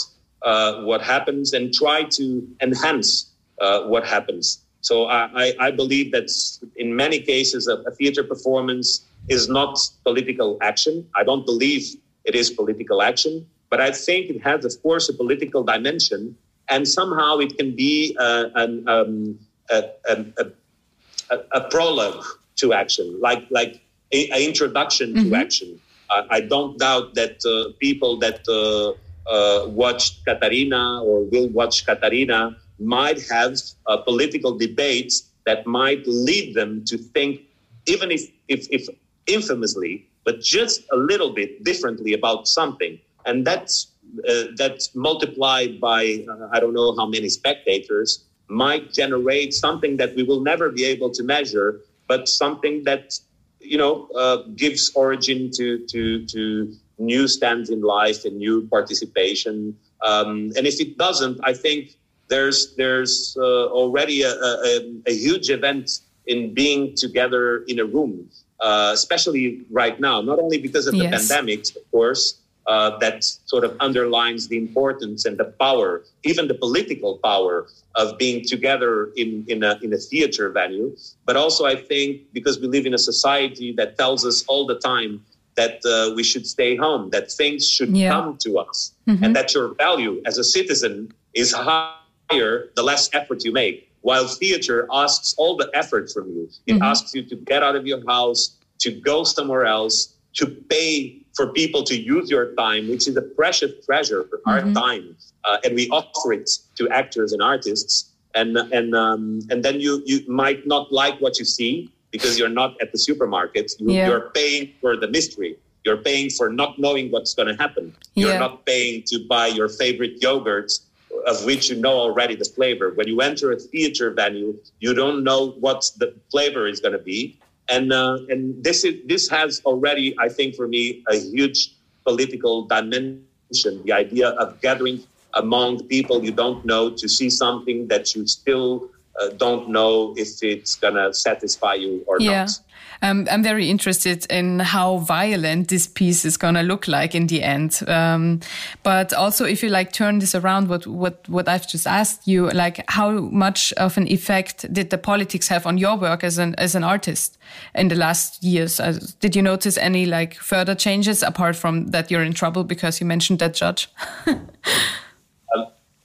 uh, 0.44 0.82
what 0.84 1.02
happens 1.02 1.54
and 1.54 1.74
try 1.74 2.04
to 2.04 2.48
enhance 2.62 3.32
uh, 3.60 3.84
what 3.84 4.06
happens. 4.06 4.62
So 4.82 5.06
I, 5.08 5.54
I, 5.60 5.72
believe 5.72 6.12
that 6.14 6.30
in 6.78 6.96
many 6.96 7.20
cases, 7.20 7.68
a, 7.68 7.78
a, 7.90 7.92
theater 7.92 8.24
performance 8.24 9.04
is 9.28 9.50
not 9.50 9.78
political 10.06 10.58
action. 10.62 11.06
I 11.16 11.24
don't 11.24 11.46
believe 11.46 11.96
it 12.24 12.36
is 12.36 12.52
political 12.52 13.02
action, 13.02 13.46
but 13.70 13.82
I 13.82 13.92
think 13.92 14.30
it 14.30 14.42
has, 14.44 14.64
of 14.64 14.82
course, 14.82 15.10
a 15.10 15.14
political 15.14 15.64
dimension, 15.64 16.38
and 16.70 16.88
somehow 16.88 17.40
it 17.40 17.58
can 17.58 17.76
be 17.76 18.16
uh, 18.20 18.46
an, 18.56 18.88
um, 18.88 19.40
a, 19.70 19.84
a, 20.08 21.40
a 21.52 21.62
prologue 21.70 22.24
to 22.58 22.74
action, 22.74 23.20
like 23.20 23.46
like 23.50 23.82
an 24.12 24.41
introduction 24.41 25.13
mm-hmm. 25.13 25.30
to 25.30 25.36
action. 25.36 25.80
I 26.10 26.39
don't 26.39 26.80
doubt 26.80 27.15
that 27.15 27.43
uh, 27.46 27.74
people 27.80 28.17
that 28.20 28.39
uh, 28.48 28.96
uh, 29.30 29.67
watched 29.67 30.26
Catarina 30.26 31.04
or 31.04 31.26
will 31.26 31.50
watch 31.50 31.86
Catarina 31.86 32.56
might 32.80 33.22
have 33.30 33.58
uh, 33.88 33.98
political 33.98 34.58
debates 34.58 35.30
that 35.46 35.67
might 35.67 36.08
lead 36.08 36.56
them 36.56 36.86
to 36.86 36.98
think, 36.98 37.41
even 37.88 38.12
if, 38.12 38.22
if, 38.48 38.67
if 38.72 38.88
infamously, 39.28 40.08
but 40.24 40.39
just 40.39 40.84
a 40.93 40.96
little 40.96 41.34
bit 41.34 41.63
differently 41.63 42.13
about 42.13 42.48
something. 42.48 43.00
And 43.26 43.46
that's, 43.46 43.91
uh, 44.28 44.43
that's 44.56 44.96
multiplied 44.96 45.82
by 45.82 46.26
uh, 46.30 46.48
I 46.54 46.62
don't 46.62 46.74
know 46.74 46.96
how 46.96 47.08
many 47.08 47.28
spectators 47.28 48.24
might 48.48 48.93
generate 48.93 49.54
something 49.54 49.98
that 49.98 50.15
we 50.15 50.24
will 50.24 50.39
never 50.41 50.70
be 50.70 50.86
able 50.86 51.10
to 51.12 51.24
measure, 51.24 51.82
but 52.08 52.30
something 52.30 52.84
that 52.86 53.20
you 53.60 53.78
know 53.78 54.08
uh, 54.17 54.43
gives 54.56 54.91
origin 54.96 55.52
to 55.56 55.86
to 55.88 56.26
to 56.26 56.74
new 57.00 57.28
stands 57.28 57.70
in 57.70 57.82
life 57.82 58.26
and 58.26 58.38
new 58.38 58.67
participation. 58.67 59.78
Um, 60.04 60.52
and 60.56 60.65
if 60.65 60.80
it 60.80 60.98
doesn't, 60.98 61.39
I 61.43 61.54
think 61.54 61.96
there's 62.28 62.76
there's 62.76 63.36
uh, 63.39 63.67
already 63.67 64.22
a, 64.22 64.32
a, 64.32 65.02
a, 65.08 65.13
huge 65.13 65.50
event 65.50 66.00
in 66.26 66.54
being 66.54 66.96
together 66.96 67.63
in 67.67 67.80
a 67.80 67.86
room, 67.86 68.30
uh, 68.60 68.91
especially 68.93 69.65
right 69.72 70.00
now. 70.00 70.22
Not 70.22 70.39
only 70.39 70.58
because 70.58 70.88
of 70.88 70.93
the 70.93 71.06
yes. 71.06 71.28
pandemic, 71.28 71.76
of 71.76 71.89
course, 71.91 72.41
uh, 72.68 72.98
that 73.00 73.24
sort 73.24 73.64
of 73.64 73.76
underlines 73.80 74.50
the 74.50 74.58
importance 74.58 75.26
and 75.26 75.38
the 75.38 75.46
power, 75.46 76.04
even 76.24 76.48
the 76.48 76.54
political 76.54 77.18
power 77.24 77.68
of 77.96 78.18
being 78.18 78.44
together 78.44 79.10
in, 79.16 79.46
in, 79.48 79.64
a, 79.64 79.80
in 79.82 79.94
a 79.94 79.98
theater 79.98 80.50
venue. 80.50 80.96
But 81.26 81.38
also, 81.38 81.66
I 81.66 81.76
think 81.76 82.22
because 82.34 82.60
we 82.60 82.68
live 82.68 82.86
in 82.86 82.94
a 82.94 82.98
society 82.98 83.74
that 83.78 83.98
tells 83.98 84.26
us 84.26 84.44
all 84.48 84.66
the 84.66 84.80
time 84.80 85.24
that 85.56 85.80
uh, 85.86 86.14
we 86.14 86.24
should 86.24 86.46
stay 86.46 86.76
home, 86.76 87.10
that 87.12 87.32
things 87.32 87.68
should 87.68 87.96
yeah. 87.96 88.12
come 88.12 88.38
to 88.38 88.60
us, 88.60 88.94
mm-hmm. 89.08 89.24
and 89.24 89.36
that 89.36 89.54
your 89.54 89.74
value 89.76 90.22
as 90.26 90.38
a 90.38 90.44
citizen 90.44 91.12
is 91.34 91.52
higher 91.52 92.70
the 92.76 92.84
less 92.84 93.10
effort 93.14 93.44
you 93.44 93.52
make. 93.52 93.92
While 94.02 94.28
theater 94.28 94.88
asks 94.92 95.34
all 95.38 95.58
the 95.58 95.70
effort 95.74 96.12
from 96.12 96.30
you, 96.30 96.50
it 96.68 96.74
mm-hmm. 96.74 96.84
asks 96.84 97.16
you 97.16 97.24
to 97.24 97.36
get 97.36 97.64
out 97.64 97.76
of 97.76 97.88
your 97.88 98.06
house, 98.06 98.58
to 98.80 98.92
go 98.92 99.24
somewhere 99.24 99.66
else, 99.66 100.14
to 100.34 100.46
pay 100.46 101.24
for 101.38 101.54
people 101.54 101.84
to 101.84 101.95
use 101.95 102.30
your 102.30 102.56
time, 102.56 102.89
which 102.89 103.08
is 103.08 103.15
a 103.15 103.21
precious 103.21 103.71
treasure, 103.86 104.23
mm-hmm. 104.23 104.50
our 104.50 104.62
time, 104.73 105.15
uh, 105.45 105.58
and 105.63 105.76
we 105.76 105.88
offer 105.89 106.34
it 106.34 106.50
to 106.76 106.89
actors 106.89 107.32
and 107.32 107.41
artists. 107.41 108.12
And 108.36 108.58
and 108.58 108.93
um, 108.93 109.39
and 109.50 109.63
then 109.65 109.80
you 109.80 110.04
you 110.06 110.17
might 110.28 110.67
not 110.67 110.91
like 110.91 111.19
what 111.19 111.39
you 111.39 111.45
see 111.45 111.89
because 112.12 112.38
you're 112.38 112.56
not 112.62 112.80
at 112.82 112.91
the 112.91 112.97
supermarket. 112.97 113.71
You, 113.80 113.91
yeah. 113.91 114.08
You're 114.08 114.30
paying 114.32 114.73
for 114.82 114.95
the 114.97 115.08
mystery. 115.08 115.58
You're 115.86 116.04
paying 116.10 116.30
for 116.30 116.50
not 116.50 116.78
knowing 116.78 117.10
what's 117.10 117.34
going 117.34 117.47
to 117.47 117.56
happen. 117.56 117.95
You're 118.13 118.34
yeah. 118.34 118.45
not 118.45 118.65
paying 118.65 119.04
to 119.08 119.26
buy 119.28 119.47
your 119.47 119.69
favorite 119.69 120.19
yogurts 120.19 120.82
of 121.26 121.43
which 121.45 121.69
you 121.69 121.76
know 121.76 121.97
already 121.97 122.36
the 122.36 122.45
flavor. 122.45 122.91
When 122.93 123.08
you 123.08 123.21
enter 123.21 123.52
a 123.52 123.58
theater 123.58 124.12
venue, 124.12 124.58
you 124.80 124.93
don't 124.93 125.23
know 125.23 125.52
what 125.65 125.89
the 125.97 126.13
flavor 126.32 126.67
is 126.67 126.80
going 126.80 126.93
to 126.93 127.04
be 127.13 127.39
and 127.70 127.92
uh, 127.92 128.18
and 128.30 128.64
this 128.64 128.84
is 128.84 128.96
this 129.06 129.30
has 129.30 129.62
already, 129.66 130.16
I 130.20 130.30
think, 130.30 130.56
for 130.56 130.68
me, 130.68 131.04
a 131.10 131.18
huge 131.18 131.74
political 132.06 132.66
dimension. 132.66 133.84
The 133.86 133.94
idea 133.94 134.30
of 134.30 134.60
gathering 134.62 135.04
among 135.34 135.88
people 135.88 136.24
you 136.24 136.32
don't 136.32 136.66
know 136.66 136.90
to 136.90 137.08
see 137.08 137.30
something 137.30 137.88
that 137.88 138.16
you 138.16 138.26
still 138.28 138.90
uh, 139.22 139.30
don't 139.38 139.70
know 139.70 140.14
if 140.18 140.42
it's 140.44 140.76
gonna 140.76 141.14
satisfy 141.14 141.74
you 141.76 142.04
or 142.08 142.18
yeah. 142.20 142.44
not. 142.44 142.60
Um, 143.02 143.28
I'm 143.30 143.44
very 143.44 143.70
interested 143.70 144.26
in 144.30 144.60
how 144.60 144.98
violent 144.98 145.68
this 145.68 145.88
piece 145.88 146.26
is 146.26 146.38
going 146.38 146.56
to 146.56 146.64
look 146.64 146.88
like 146.88 147.14
in 147.14 147.28
the 147.28 147.44
end. 147.44 147.82
Um, 147.88 148.40
but 148.84 149.14
also, 149.14 149.46
if 149.46 149.62
you 149.62 149.70
like 149.70 149.92
turn 149.92 150.20
this 150.20 150.34
around, 150.34 150.68
what 150.70 150.88
what 150.88 151.28
what 151.30 151.48
I've 151.48 151.68
just 151.68 151.86
asked 151.86 152.28
you, 152.28 152.50
like 152.50 152.84
how 152.90 153.12
much 153.12 153.72
of 153.74 153.98
an 153.98 154.08
effect 154.08 154.72
did 154.74 154.90
the 154.90 154.98
politics 154.98 155.48
have 155.50 155.66
on 155.68 155.78
your 155.78 155.96
work 155.96 156.24
as 156.24 156.38
an 156.38 156.56
as 156.56 156.76
an 156.76 156.84
artist 156.84 157.38
in 157.76 157.90
the 157.90 157.96
last 157.96 158.44
years? 158.44 158.80
Uh, 158.80 159.00
did 159.20 159.36
you 159.36 159.42
notice 159.42 159.78
any 159.78 160.06
like 160.06 160.36
further 160.36 160.76
changes 160.76 161.24
apart 161.24 161.56
from 161.56 161.88
that 161.88 162.10
you're 162.10 162.24
in 162.24 162.34
trouble 162.34 162.64
because 162.64 163.00
you 163.00 163.06
mentioned 163.06 163.40
that 163.40 163.54
judge? 163.54 163.90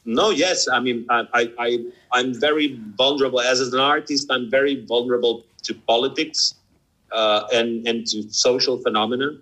no, 0.05 0.31
yes. 0.31 0.69
I 0.69 0.81
mean, 0.81 1.07
I, 1.11 1.51
I, 1.59 1.85
I'm 2.13 2.39
very 2.39 2.81
vulnerable 2.97 3.41
as 3.41 3.61
an 3.61 3.79
artist. 3.79 4.29
I'm 4.31 4.51
very 4.51 4.85
vulnerable 4.85 5.45
to 5.63 5.75
politics 5.75 6.55
uh, 7.13 7.45
and 7.53 7.87
and 7.87 8.07
to 8.09 8.23
social 8.31 8.79
phenomena. 8.79 9.39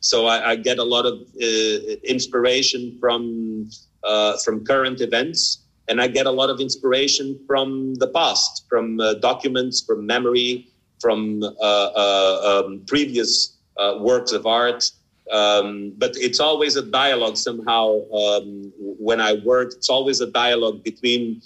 So 0.00 0.26
I, 0.26 0.50
I 0.50 0.56
get 0.56 0.78
a 0.78 0.84
lot 0.84 1.06
of 1.06 1.14
uh, 1.42 1.96
inspiration 2.04 2.96
from 3.00 3.70
uh, 4.04 4.36
from 4.44 4.64
current 4.64 5.00
events, 5.00 5.62
and 5.88 6.00
I 6.00 6.08
get 6.08 6.26
a 6.26 6.30
lot 6.30 6.50
of 6.50 6.60
inspiration 6.60 7.40
from 7.46 7.94
the 7.96 8.08
past, 8.08 8.66
from 8.68 9.00
uh, 9.00 9.14
documents, 9.14 9.80
from 9.80 10.06
memory, 10.06 10.68
from 11.00 11.42
uh, 11.42 11.48
uh, 11.60 12.62
um, 12.66 12.82
previous 12.86 13.56
works 13.98 14.32
of 14.32 14.46
art. 14.46 14.90
Um, 15.30 15.94
but 15.96 16.12
it's 16.16 16.38
always 16.38 16.76
a 16.76 16.82
dialogue 16.82 17.36
somehow 17.36 18.02
um, 18.10 18.72
when 18.78 19.20
I 19.20 19.34
work. 19.44 19.72
It's 19.72 19.88
always 19.88 20.20
a 20.20 20.26
dialogue 20.26 20.84
between 20.84 21.40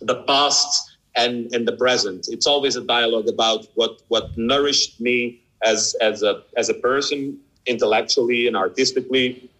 the 0.00 0.22
past 0.24 0.96
and 1.16 1.52
and 1.54 1.68
the 1.68 1.76
present. 1.76 2.28
It's 2.30 2.46
always 2.46 2.76
a 2.76 2.80
dialogue 2.82 3.28
about 3.28 3.66
what 3.74 4.02
what 4.08 4.36
nourished 4.36 5.00
me 5.00 5.42
as 5.62 5.94
as 6.00 6.22
a 6.22 6.42
as 6.56 6.68
a 6.68 6.74
person 6.74 7.38
intellectually 7.66 8.46
and 8.46 8.56
artistically, 8.56 9.50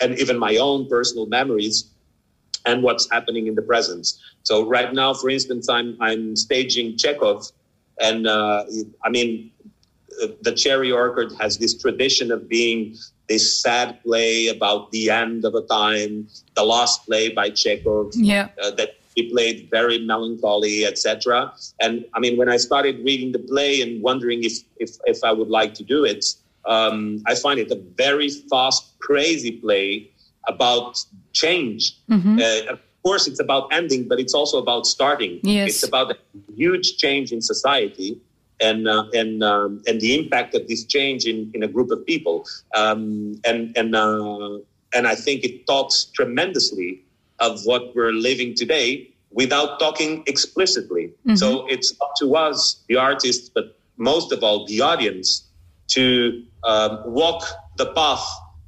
and 0.00 0.18
even 0.18 0.38
my 0.38 0.56
own 0.56 0.88
personal 0.88 1.26
memories 1.26 1.90
and 2.64 2.82
what's 2.82 3.10
happening 3.10 3.46
in 3.46 3.54
the 3.54 3.62
present. 3.62 4.12
So 4.42 4.66
right 4.66 4.92
now, 4.92 5.14
for 5.14 5.30
instance, 5.30 5.68
I'm 5.68 5.96
I'm 6.00 6.36
staging 6.36 6.96
Chekhov, 6.96 7.50
and 8.00 8.26
uh, 8.26 8.64
I 9.04 9.08
mean, 9.08 9.50
the 10.42 10.52
Cherry 10.52 10.90
Orchard 10.92 11.32
has 11.40 11.58
this 11.58 11.74
tradition 11.74 12.30
of 12.30 12.48
being 12.48 12.96
this 13.28 13.60
sad 13.60 14.02
play 14.02 14.48
about 14.48 14.90
the 14.92 15.10
end 15.10 15.44
of 15.44 15.54
a 15.54 15.62
time, 15.62 16.28
the 16.54 16.62
last 16.64 17.06
play 17.06 17.28
by 17.30 17.50
Chekhov. 17.50 18.12
Yeah. 18.14 18.48
Uh, 18.62 18.70
that 18.72 18.96
he 19.16 19.30
played 19.30 19.68
very 19.70 19.98
melancholy, 19.98 20.84
etc. 20.84 21.52
And 21.80 22.04
I 22.14 22.20
mean, 22.20 22.36
when 22.36 22.50
I 22.50 22.58
started 22.58 23.02
reading 23.02 23.32
the 23.32 23.38
play 23.38 23.80
and 23.80 24.02
wondering 24.02 24.44
if 24.44 24.58
if, 24.76 24.90
if 25.06 25.24
I 25.24 25.32
would 25.32 25.48
like 25.48 25.72
to 25.74 25.82
do 25.82 26.04
it, 26.04 26.24
um, 26.66 27.22
I 27.26 27.34
find 27.34 27.58
it 27.58 27.70
a 27.70 27.80
very 27.96 28.28
fast, 28.28 28.98
crazy 28.98 29.52
play 29.52 30.10
about 30.46 31.02
change. 31.32 31.96
Mm-hmm. 32.10 32.38
Uh, 32.38 32.72
of 32.74 32.80
course, 33.02 33.26
it's 33.26 33.40
about 33.40 33.72
ending, 33.72 34.06
but 34.06 34.20
it's 34.20 34.34
also 34.34 34.58
about 34.58 34.86
starting. 34.86 35.40
Yes. 35.42 35.68
It's 35.70 35.82
about 35.82 36.10
a 36.12 36.16
huge 36.54 36.98
change 36.98 37.32
in 37.32 37.40
society. 37.40 38.20
And 38.58 38.88
uh, 38.88 39.04
and 39.12 39.42
um, 39.44 39.82
and 39.86 40.00
the 40.00 40.18
impact 40.18 40.54
of 40.54 40.66
this 40.66 40.84
change 40.84 41.26
in, 41.26 41.50
in 41.52 41.62
a 41.62 41.68
group 41.68 41.90
of 41.90 42.06
people, 42.06 42.46
um, 42.74 43.38
and 43.44 43.76
and 43.76 43.94
uh, 43.94 44.58
and 44.94 45.06
I 45.06 45.14
think 45.14 45.44
it 45.44 45.66
talks 45.66 46.04
tremendously 46.04 47.02
of 47.38 47.60
what 47.64 47.94
we're 47.94 48.12
living 48.12 48.54
today 48.54 49.10
without 49.30 49.78
talking 49.78 50.22
explicitly. 50.26 51.08
Mm-hmm. 51.08 51.36
So 51.36 51.66
it's 51.66 51.94
up 52.00 52.14
to 52.20 52.34
us, 52.34 52.82
the 52.88 52.96
artists, 52.96 53.50
but 53.50 53.78
most 53.98 54.32
of 54.32 54.42
all, 54.42 54.66
the 54.66 54.80
audience, 54.80 55.46
to 55.88 56.42
um, 56.64 57.02
walk 57.04 57.44
the 57.76 57.86
path 57.92 58.26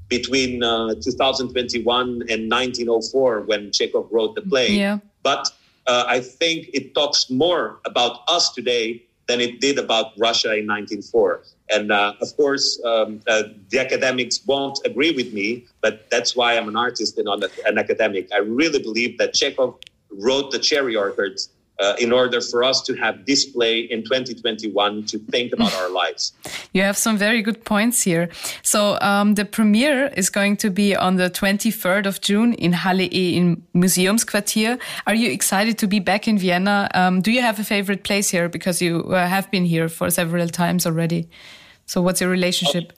between 0.09 0.62
uh, 0.62 0.94
2021 0.94 2.09
and 2.29 2.51
1904 2.51 3.42
when 3.42 3.72
Chekhov 3.72 4.09
wrote 4.11 4.35
the 4.35 4.42
play. 4.42 4.72
Yeah. 4.72 4.98
But 5.22 5.48
uh, 5.87 6.05
I 6.07 6.20
think 6.20 6.68
it 6.72 6.94
talks 6.94 7.31
more 7.31 7.81
about 7.85 8.20
us 8.29 8.53
today 8.53 9.05
than 9.28 9.40
it 9.40 9.60
did 9.60 9.78
about 9.78 10.12
Russia 10.18 10.56
in 10.56 10.66
1904. 10.66 11.42
And 11.70 11.92
uh, 11.92 12.14
of 12.20 12.34
course, 12.36 12.80
um, 12.84 13.20
uh, 13.28 13.42
the 13.68 13.78
academics 13.78 14.40
won't 14.46 14.78
agree 14.86 15.12
with 15.12 15.32
me, 15.34 15.66
but 15.82 16.08
that's 16.10 16.34
why 16.34 16.56
I'm 16.56 16.66
an 16.66 16.76
artist 16.76 17.18
and 17.18 17.26
not 17.26 17.44
an 17.66 17.78
academic. 17.78 18.32
I 18.32 18.38
really 18.38 18.82
believe 18.82 19.18
that 19.18 19.34
Chekhov 19.34 19.76
wrote 20.10 20.50
the 20.50 20.58
Cherry 20.58 20.96
Orchards 20.96 21.50
uh, 21.78 21.94
in 21.98 22.12
order 22.12 22.40
for 22.40 22.64
us 22.64 22.82
to 22.82 22.94
have 22.96 23.24
display 23.24 23.80
in 23.80 24.02
2021 24.02 25.04
to 25.04 25.18
think 25.18 25.52
about 25.52 25.72
our 25.74 25.90
lives. 25.90 26.32
You 26.72 26.82
have 26.82 26.96
some 26.96 27.16
very 27.16 27.42
good 27.42 27.64
points 27.64 28.02
here. 28.02 28.28
So 28.62 28.98
um, 29.00 29.34
the 29.34 29.44
premiere 29.44 30.08
is 30.16 30.30
going 30.30 30.56
to 30.58 30.70
be 30.70 30.96
on 30.96 31.16
the 31.16 31.30
23rd 31.30 32.06
of 32.06 32.20
June 32.20 32.54
in 32.54 32.72
Halle 32.72 33.08
E 33.12 33.36
in 33.36 33.62
Museumsquartier. 33.74 34.80
Are 35.06 35.14
you 35.14 35.30
excited 35.30 35.78
to 35.78 35.86
be 35.86 36.00
back 36.00 36.26
in 36.26 36.38
Vienna? 36.38 36.88
Um, 36.94 37.20
do 37.20 37.30
you 37.30 37.42
have 37.42 37.58
a 37.58 37.64
favorite 37.64 38.02
place 38.02 38.30
here? 38.30 38.48
Because 38.48 38.82
you 38.82 39.00
uh, 39.12 39.26
have 39.26 39.50
been 39.50 39.64
here 39.64 39.88
for 39.88 40.10
several 40.10 40.48
times 40.48 40.86
already. 40.86 41.28
So 41.86 42.02
what's 42.02 42.20
your 42.20 42.30
relationship? 42.30 42.92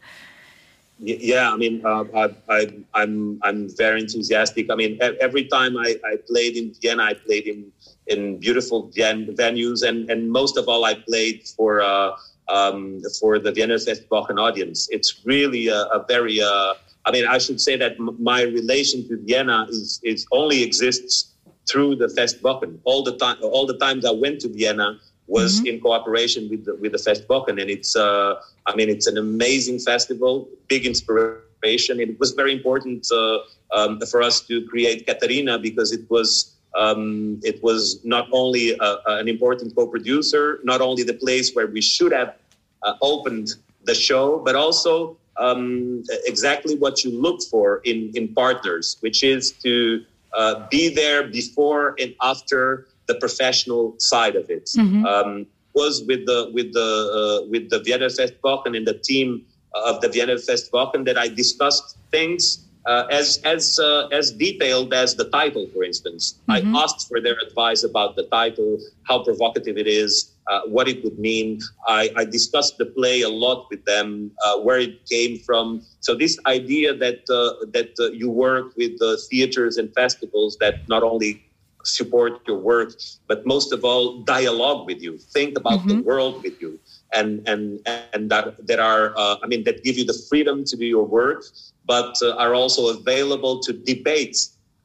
yeah, 1.03 1.51
I 1.51 1.57
mean, 1.57 1.85
uh, 1.85 2.05
I, 2.15 2.35
I, 2.49 2.73
I'm 2.95 3.41
I'm 3.43 3.69
very 3.77 4.01
enthusiastic. 4.01 4.71
I 4.71 4.75
mean, 4.75 4.99
every 5.01 5.45
time 5.45 5.77
I, 5.79 5.97
I 6.05 6.17
played 6.29 6.57
in 6.57 6.75
Vienna, 6.75 7.05
I 7.05 7.15
played 7.15 7.47
in 7.47 7.73
in 8.11 8.39
beautiful 8.39 8.91
venues, 8.91 9.81
and 9.89 10.11
and 10.11 10.31
most 10.31 10.57
of 10.57 10.69
all, 10.69 10.85
I 10.85 10.95
played 10.95 11.39
for 11.57 11.81
uh, 11.81 12.17
um, 12.51 13.01
for 13.19 13.39
the 13.39 13.53
Vienna 13.53 13.77
Festwochen 13.77 14.39
audience. 14.39 14.89
It's 14.91 15.23
really 15.25 15.69
a, 15.69 15.83
a 15.99 16.05
very, 16.07 16.43
uh, 16.43 16.75
I 17.07 17.11
mean, 17.13 17.27
I 17.27 17.39
should 17.39 17.61
say 17.61 17.77
that 17.77 17.93
m- 17.93 18.17
my 18.19 18.43
relation 18.43 19.09
to 19.09 19.17
Vienna 19.25 19.67
is, 19.71 20.01
is 20.03 20.27
only 20.33 20.63
exists 20.63 21.33
through 21.71 21.97
the 21.97 22.09
Festwochen. 22.09 22.79
All 22.85 23.03
the 23.05 23.17
time, 23.17 23.37
all 23.43 23.67
the 23.67 23.79
times 23.79 24.05
I 24.05 24.11
went 24.11 24.41
to 24.41 24.49
Vienna 24.49 24.99
was 25.27 25.59
mm-hmm. 25.59 25.67
in 25.67 25.81
cooperation 25.81 26.49
with 26.51 26.65
the, 26.65 26.75
with 26.77 26.93
the 26.93 26.99
Festwochen, 26.99 27.61
and 27.61 27.71
it's, 27.71 27.95
uh, 27.95 28.35
I 28.67 28.75
mean, 28.75 28.89
it's 28.89 29.07
an 29.07 29.17
amazing 29.17 29.79
festival, 29.79 30.49
big 30.69 30.85
inspiration. 30.85 32.01
It 32.01 32.19
was 32.19 32.33
very 32.33 32.53
important 32.53 33.07
uh, 33.13 33.39
um, 33.73 34.01
for 34.11 34.23
us 34.23 34.41
to 34.49 34.67
create 34.67 35.07
Catarina 35.07 35.59
because 35.59 35.93
it 35.93 36.11
was 36.11 36.57
um, 36.77 37.41
it 37.43 37.63
was 37.63 38.05
not 38.05 38.29
only 38.33 38.77
a, 38.79 38.99
an 39.07 39.29
important 39.29 39.75
co-producer, 39.75 40.61
not 40.63 40.81
only 40.81 41.03
the 41.03 41.15
place 41.15 41.53
where 41.55 41.67
we 41.67 41.81
should 41.81 42.13
have 42.13 42.37
uh, 42.83 42.95
opened 43.03 43.55
the 43.85 43.95
show, 43.95 44.39
but 44.39 44.55
also 44.55 45.17
um, 45.37 46.05
exactly 46.27 46.77
what 46.77 47.03
you 47.03 47.11
look 47.11 47.43
for 47.51 47.81
in, 47.85 48.11
in 48.15 48.29
partners, 48.35 48.97
which 49.01 49.25
is 49.25 49.53
to 49.53 50.05
uh, 50.37 50.67
be 50.71 50.95
there 50.95 51.27
before 51.29 51.97
and 51.99 52.15
after 52.23 52.87
the 53.07 53.15
professional 53.17 53.95
side 53.99 54.37
of 54.37 54.49
it. 54.51 54.67
Mm-hmm. 54.77 55.05
Um, 55.05 55.47
was 55.75 56.03
with 56.05 56.27
the 56.27 56.51
with 56.53 56.73
the 56.73 56.81
uh, 56.81 57.49
with 57.49 57.71
the 57.71 57.81
Vienna 57.81 58.07
Festwochen 58.07 58.77
and 58.77 58.87
the 58.87 58.95
team 58.95 59.45
of 59.73 60.01
the 60.01 60.09
Vienna 60.09 60.35
Festwochen 60.35 61.05
that 61.05 61.17
I 61.17 61.29
discussed 61.29 61.97
things 62.11 62.67
uh, 62.87 63.07
as 63.11 63.41
as 63.45 63.79
uh, 63.79 64.09
as 64.09 64.33
detailed 64.33 64.95
as 64.95 65.15
the 65.15 65.29
title, 65.31 65.69
for 65.73 65.85
instance. 65.85 66.37
Mm-hmm. 66.49 66.75
I 66.75 66.83
asked 66.83 67.09
for 67.09 67.21
their 67.21 67.37
advice 67.47 67.85
about 67.85 68.17
the 68.17 68.25
title, 68.25 68.79
how 69.03 69.23
provocative 69.23 69.77
it 69.77 69.87
is, 69.87 70.33
uh, 70.47 70.63
what 70.67 70.89
it 70.89 71.05
would 71.05 71.19
mean. 71.19 71.61
I, 71.87 72.11
I, 72.17 72.25
discussed 72.25 72.79
the 72.79 72.87
play 72.87 73.23
a 73.23 73.29
lot 73.29 73.67
with 73.71 73.85
them, 73.85 74.31
uh, 74.45 74.59
where 74.61 74.79
it 74.79 75.07
came 75.09 75.39
from. 75.39 75.83
So 76.01 76.15
this 76.15 76.39
idea 76.47 76.95
that 76.95 77.21
uh, 77.29 77.67
that 77.73 77.93
uh, 77.99 78.11
you 78.13 78.31
work 78.31 78.77
with 78.77 78.99
the 78.99 79.21
theaters 79.31 79.77
and 79.77 79.93
festivals 79.95 80.57
that 80.61 80.89
not 80.89 81.03
only 81.03 81.45
support 81.85 82.41
your 82.47 82.59
work, 82.59 82.93
but 83.27 83.47
most 83.47 83.73
of 83.73 83.85
all 83.85 84.23
dialogue 84.23 84.87
with 84.87 85.03
you, 85.03 85.19
think 85.19 85.57
about 85.59 85.81
mm-hmm. 85.81 85.89
the 85.89 86.03
world 86.03 86.43
with 86.43 86.61
you 86.61 86.79
and 87.13 87.47
and 87.49 87.81
and 88.13 88.31
that 88.31 88.67
that 88.67 88.79
are 88.79 89.15
uh, 89.17 89.37
I 89.43 89.47
mean 89.47 89.65
that 89.65 89.83
give 89.83 89.97
you 89.99 90.05
the 90.05 90.19
freedom 90.29 90.65
to 90.65 90.77
do 90.77 90.85
your 90.85 91.05
work, 91.05 91.45
but 91.91 92.15
uh, 92.23 92.45
are 92.45 92.55
also 92.55 92.83
available 92.97 93.59
to 93.67 93.73
debate 93.73 94.39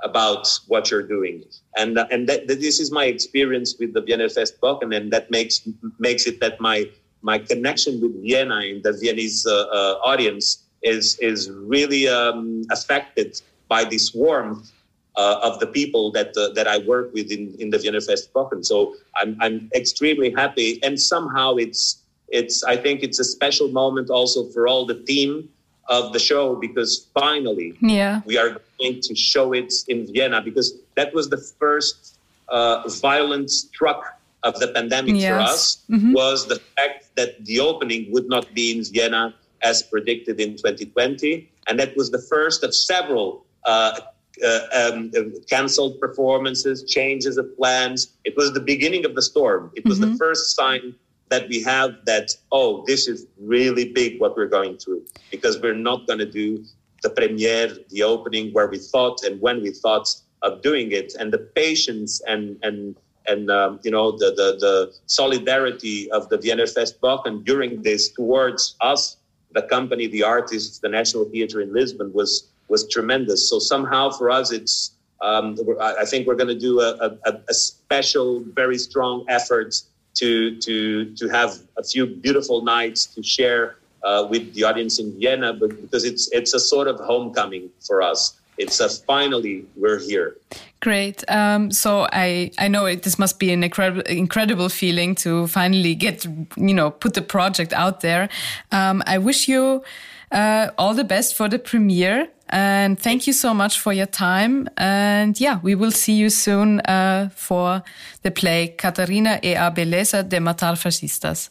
about 0.10 0.44
what 0.72 0.90
you're 0.90 1.08
doing. 1.18 1.44
And 1.78 1.92
uh, 2.00 2.08
and 2.14 2.28
that, 2.30 2.48
that, 2.48 2.60
this 2.68 2.80
is 2.84 2.90
my 3.00 3.06
experience 3.16 3.70
with 3.80 3.94
the 3.94 4.02
Vienna 4.02 4.28
Festwochen, 4.38 4.86
and 4.86 4.92
then 4.94 5.10
that 5.12 5.30
makes 5.30 5.56
makes 6.00 6.24
it 6.26 6.40
that 6.44 6.56
my 6.60 6.78
my 7.22 7.38
connection 7.52 8.02
with 8.02 8.14
Vienna 8.26 8.58
and 8.70 8.82
the 8.88 8.94
Viennese 9.02 9.46
uh, 9.46 10.12
audience 10.12 10.46
is 10.82 11.06
is 11.20 11.40
really 11.76 12.04
um, 12.08 12.64
affected 12.72 13.30
by 13.74 13.82
this 13.94 14.06
warmth 14.16 14.72
uh, 15.16 15.48
of 15.48 15.60
the 15.60 15.68
people 15.68 16.04
that 16.18 16.32
uh, 16.36 16.54
that 16.58 16.68
I 16.68 16.78
work 16.94 17.14
with 17.14 17.28
in, 17.38 17.44
in 17.62 17.70
the 17.70 17.78
Vienna 17.78 18.02
Festwochen. 18.10 18.66
So 18.66 18.96
I'm 19.20 19.32
I'm 19.46 19.70
extremely 19.82 20.32
happy, 20.42 20.70
and 20.86 21.00
somehow 21.00 21.50
it's 21.66 21.82
it's 22.30 22.64
I 22.64 22.76
think 22.84 23.04
it's 23.04 23.20
a 23.20 23.28
special 23.38 23.68
moment 23.82 24.10
also 24.10 24.40
for 24.54 24.68
all 24.68 24.88
the 24.88 25.00
team 25.12 25.50
of 25.88 26.14
the 26.14 26.20
show 26.20 26.56
because 26.56 27.08
finally 27.14 27.78
yeah. 27.82 28.22
we 28.26 28.38
are 28.38 28.62
going 28.80 29.00
to 29.02 29.16
show 29.16 29.54
it 29.54 29.74
in 29.88 30.12
Vienna 30.12 30.42
because 30.42 30.78
that 30.96 31.14
was 31.14 31.30
the 31.30 31.38
first 31.60 32.18
uh, 32.50 32.88
violent 33.02 33.50
struck 33.50 34.20
of 34.44 34.60
the 34.60 34.68
pandemic 34.70 35.16
yes. 35.16 35.30
for 35.30 35.40
us 35.40 35.84
mm-hmm. 35.90 36.14
was 36.14 36.48
the 36.48 36.60
fact 36.76 37.16
that 37.16 37.44
the 37.46 37.60
opening 37.60 38.12
would 38.12 38.28
not 38.28 38.52
be 38.54 38.78
in 38.78 38.84
Vienna 38.84 39.34
as 39.62 39.84
predicted 39.84 40.40
in 40.40 40.52
2020 40.52 41.50
and 41.68 41.80
that 41.80 41.96
was 41.96 42.12
the 42.12 42.22
first 42.22 42.64
of 42.64 42.74
several 42.74 43.46
uh, 43.66 44.00
uh, 44.44 44.60
um, 44.74 45.12
canceled 45.50 46.00
performances, 46.00 46.84
changes 46.84 47.38
of 47.38 47.56
plans. 47.58 48.14
It 48.26 48.36
was 48.36 48.54
the 48.54 48.60
beginning 48.60 49.06
of 49.06 49.16
the 49.16 49.22
storm. 49.22 49.72
It 49.76 49.86
was 49.86 50.00
mm-hmm. 50.00 50.12
the 50.12 50.18
first 50.18 50.56
sign 50.56 50.96
that 51.30 51.48
we 51.50 51.62
have 51.64 51.96
that, 52.06 52.32
oh, 52.52 52.84
this 52.86 53.08
is 53.08 53.28
really 53.40 53.92
big 53.92 54.20
what 54.20 54.36
we're 54.36 54.48
going 54.48 54.78
through 54.78 55.06
because 55.32 55.60
we're 55.60 55.74
not 55.74 56.06
going 56.08 56.20
to 56.20 56.26
do 56.26 56.64
the 57.02 57.10
premiere, 57.10 57.76
the 57.90 58.04
opening 58.04 58.54
where 58.54 58.68
we 58.68 58.78
thought 58.78 59.24
and 59.24 59.42
when 59.42 59.62
we 59.62 59.72
thought 59.72 60.08
of 60.44 60.62
doing 60.62 60.92
it. 60.92 61.14
And 61.20 61.34
the 61.34 61.40
patience 61.40 62.22
and, 62.28 62.58
and, 62.64 62.96
and 63.28 63.50
um, 63.50 63.80
you 63.84 63.92
know, 63.92 64.12
the, 64.12 64.32
the, 64.32 64.58
the 64.60 64.94
solidarity 65.08 66.10
of 66.12 66.30
the 66.30 66.38
Vienna 66.38 66.64
Festwochen 66.64 67.44
during 67.44 67.82
this 67.82 68.10
towards 68.10 68.76
us, 68.82 69.18
the 69.54 69.64
company, 69.64 70.08
the 70.08 70.24
artists, 70.24 70.80
the 70.80 70.90
National 70.90 71.26
Theatre 71.26 71.62
in 71.62 71.74
Lisbon 71.74 72.14
was, 72.14 72.50
was 72.70 72.88
tremendous. 72.90 73.50
So 73.50 73.58
somehow 73.60 74.12
for 74.12 74.30
us, 74.30 74.52
it's, 74.52 74.92
um, 75.22 75.58
I 75.82 76.06
think 76.06 76.28
we're 76.28 76.36
going 76.36 76.50
to 76.50 76.60
do 76.60 76.82
a, 76.82 77.18
a, 77.26 77.42
a 77.48 77.54
special, 77.54 78.44
very 78.54 78.78
strong 78.78 79.26
effort 79.28 79.76
to 80.16 80.60
to 80.60 81.14
to 81.16 81.30
have 81.30 81.60
a 81.78 81.84
few 81.84 82.06
beautiful 82.06 82.62
nights 82.64 83.06
to 83.06 83.24
share 83.24 83.78
uh, 84.04 84.28
with 84.30 84.54
the 84.54 84.64
audience 84.64 85.00
in 85.00 85.18
Vienna, 85.20 85.54
but 85.54 85.70
because 85.82 86.04
it's 86.04 86.30
it's 86.32 86.54
a 86.54 86.60
sort 86.60 86.88
of 86.88 87.00
homecoming 87.00 87.70
for 87.80 88.02
us. 88.02 88.38
It's 88.58 88.80
a 88.80 88.88
finally 88.90 89.66
we're 89.76 90.00
here. 90.00 90.38
Great. 90.80 91.24
Um, 91.30 91.72
so 91.72 92.08
I 92.14 92.52
I 92.58 92.68
know 92.68 92.86
it, 92.86 93.04
this 93.04 93.18
must 93.18 93.40
be 93.40 93.52
an 93.52 93.64
incredible 93.64 94.04
incredible 94.04 94.70
feeling 94.70 95.16
to 95.16 95.48
finally 95.48 95.96
get 95.96 96.26
you 96.56 96.74
know 96.74 96.92
put 96.92 97.14
the 97.16 97.22
project 97.22 97.74
out 97.74 98.02
there. 98.02 98.30
Um, 98.72 99.04
I 99.06 99.18
wish 99.18 99.48
you 99.48 99.84
uh, 100.32 100.70
all 100.78 100.94
the 100.94 101.04
best 101.04 101.36
for 101.36 101.50
the 101.50 101.60
premiere. 101.60 102.30
And 102.48 103.00
thank 103.00 103.26
you 103.26 103.34
so 103.34 103.54
much 103.54 103.80
for 103.80 103.92
your 103.92 104.06
time. 104.06 104.68
And 104.78 105.40
yeah, 105.40 105.60
we 105.64 105.76
will 105.76 105.92
see 105.92 106.14
you 106.14 106.30
soon 106.30 106.80
uh, 106.82 107.30
for 107.36 107.84
the 108.22 108.32
play 108.32 108.76
Catarina 108.78 109.40
e 109.42 109.56
a 109.56 109.72
Beleza 109.72 110.24
de 110.24 110.40
Matar 110.40 110.78
Fascistas. 110.78 111.50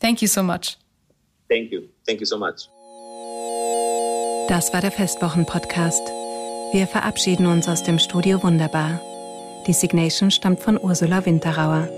Thank 0.00 0.20
you 0.20 0.28
so 0.28 0.42
much. 0.42 0.76
Thank 1.48 1.70
you. 1.70 1.88
Thank 2.06 2.20
you 2.20 2.26
so 2.26 2.38
much. 2.38 2.68
Das 4.48 4.72
war 4.72 4.80
der 4.80 4.90
Festwochen-Podcast. 4.90 6.02
Wir 6.72 6.86
verabschieden 6.86 7.46
uns 7.46 7.68
aus 7.68 7.84
dem 7.84 7.98
Studio 7.98 8.42
Wunderbar. 8.42 9.00
Die 9.66 9.72
Signation 9.72 10.30
stammt 10.30 10.60
von 10.60 10.78
Ursula 10.78 11.24
Winterauer. 11.24 11.88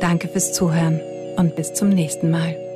Danke 0.00 0.28
fürs 0.28 0.52
Zuhören 0.52 1.00
und 1.36 1.54
bis 1.54 1.74
zum 1.74 1.90
nächsten 1.90 2.30
Mal. 2.30 2.67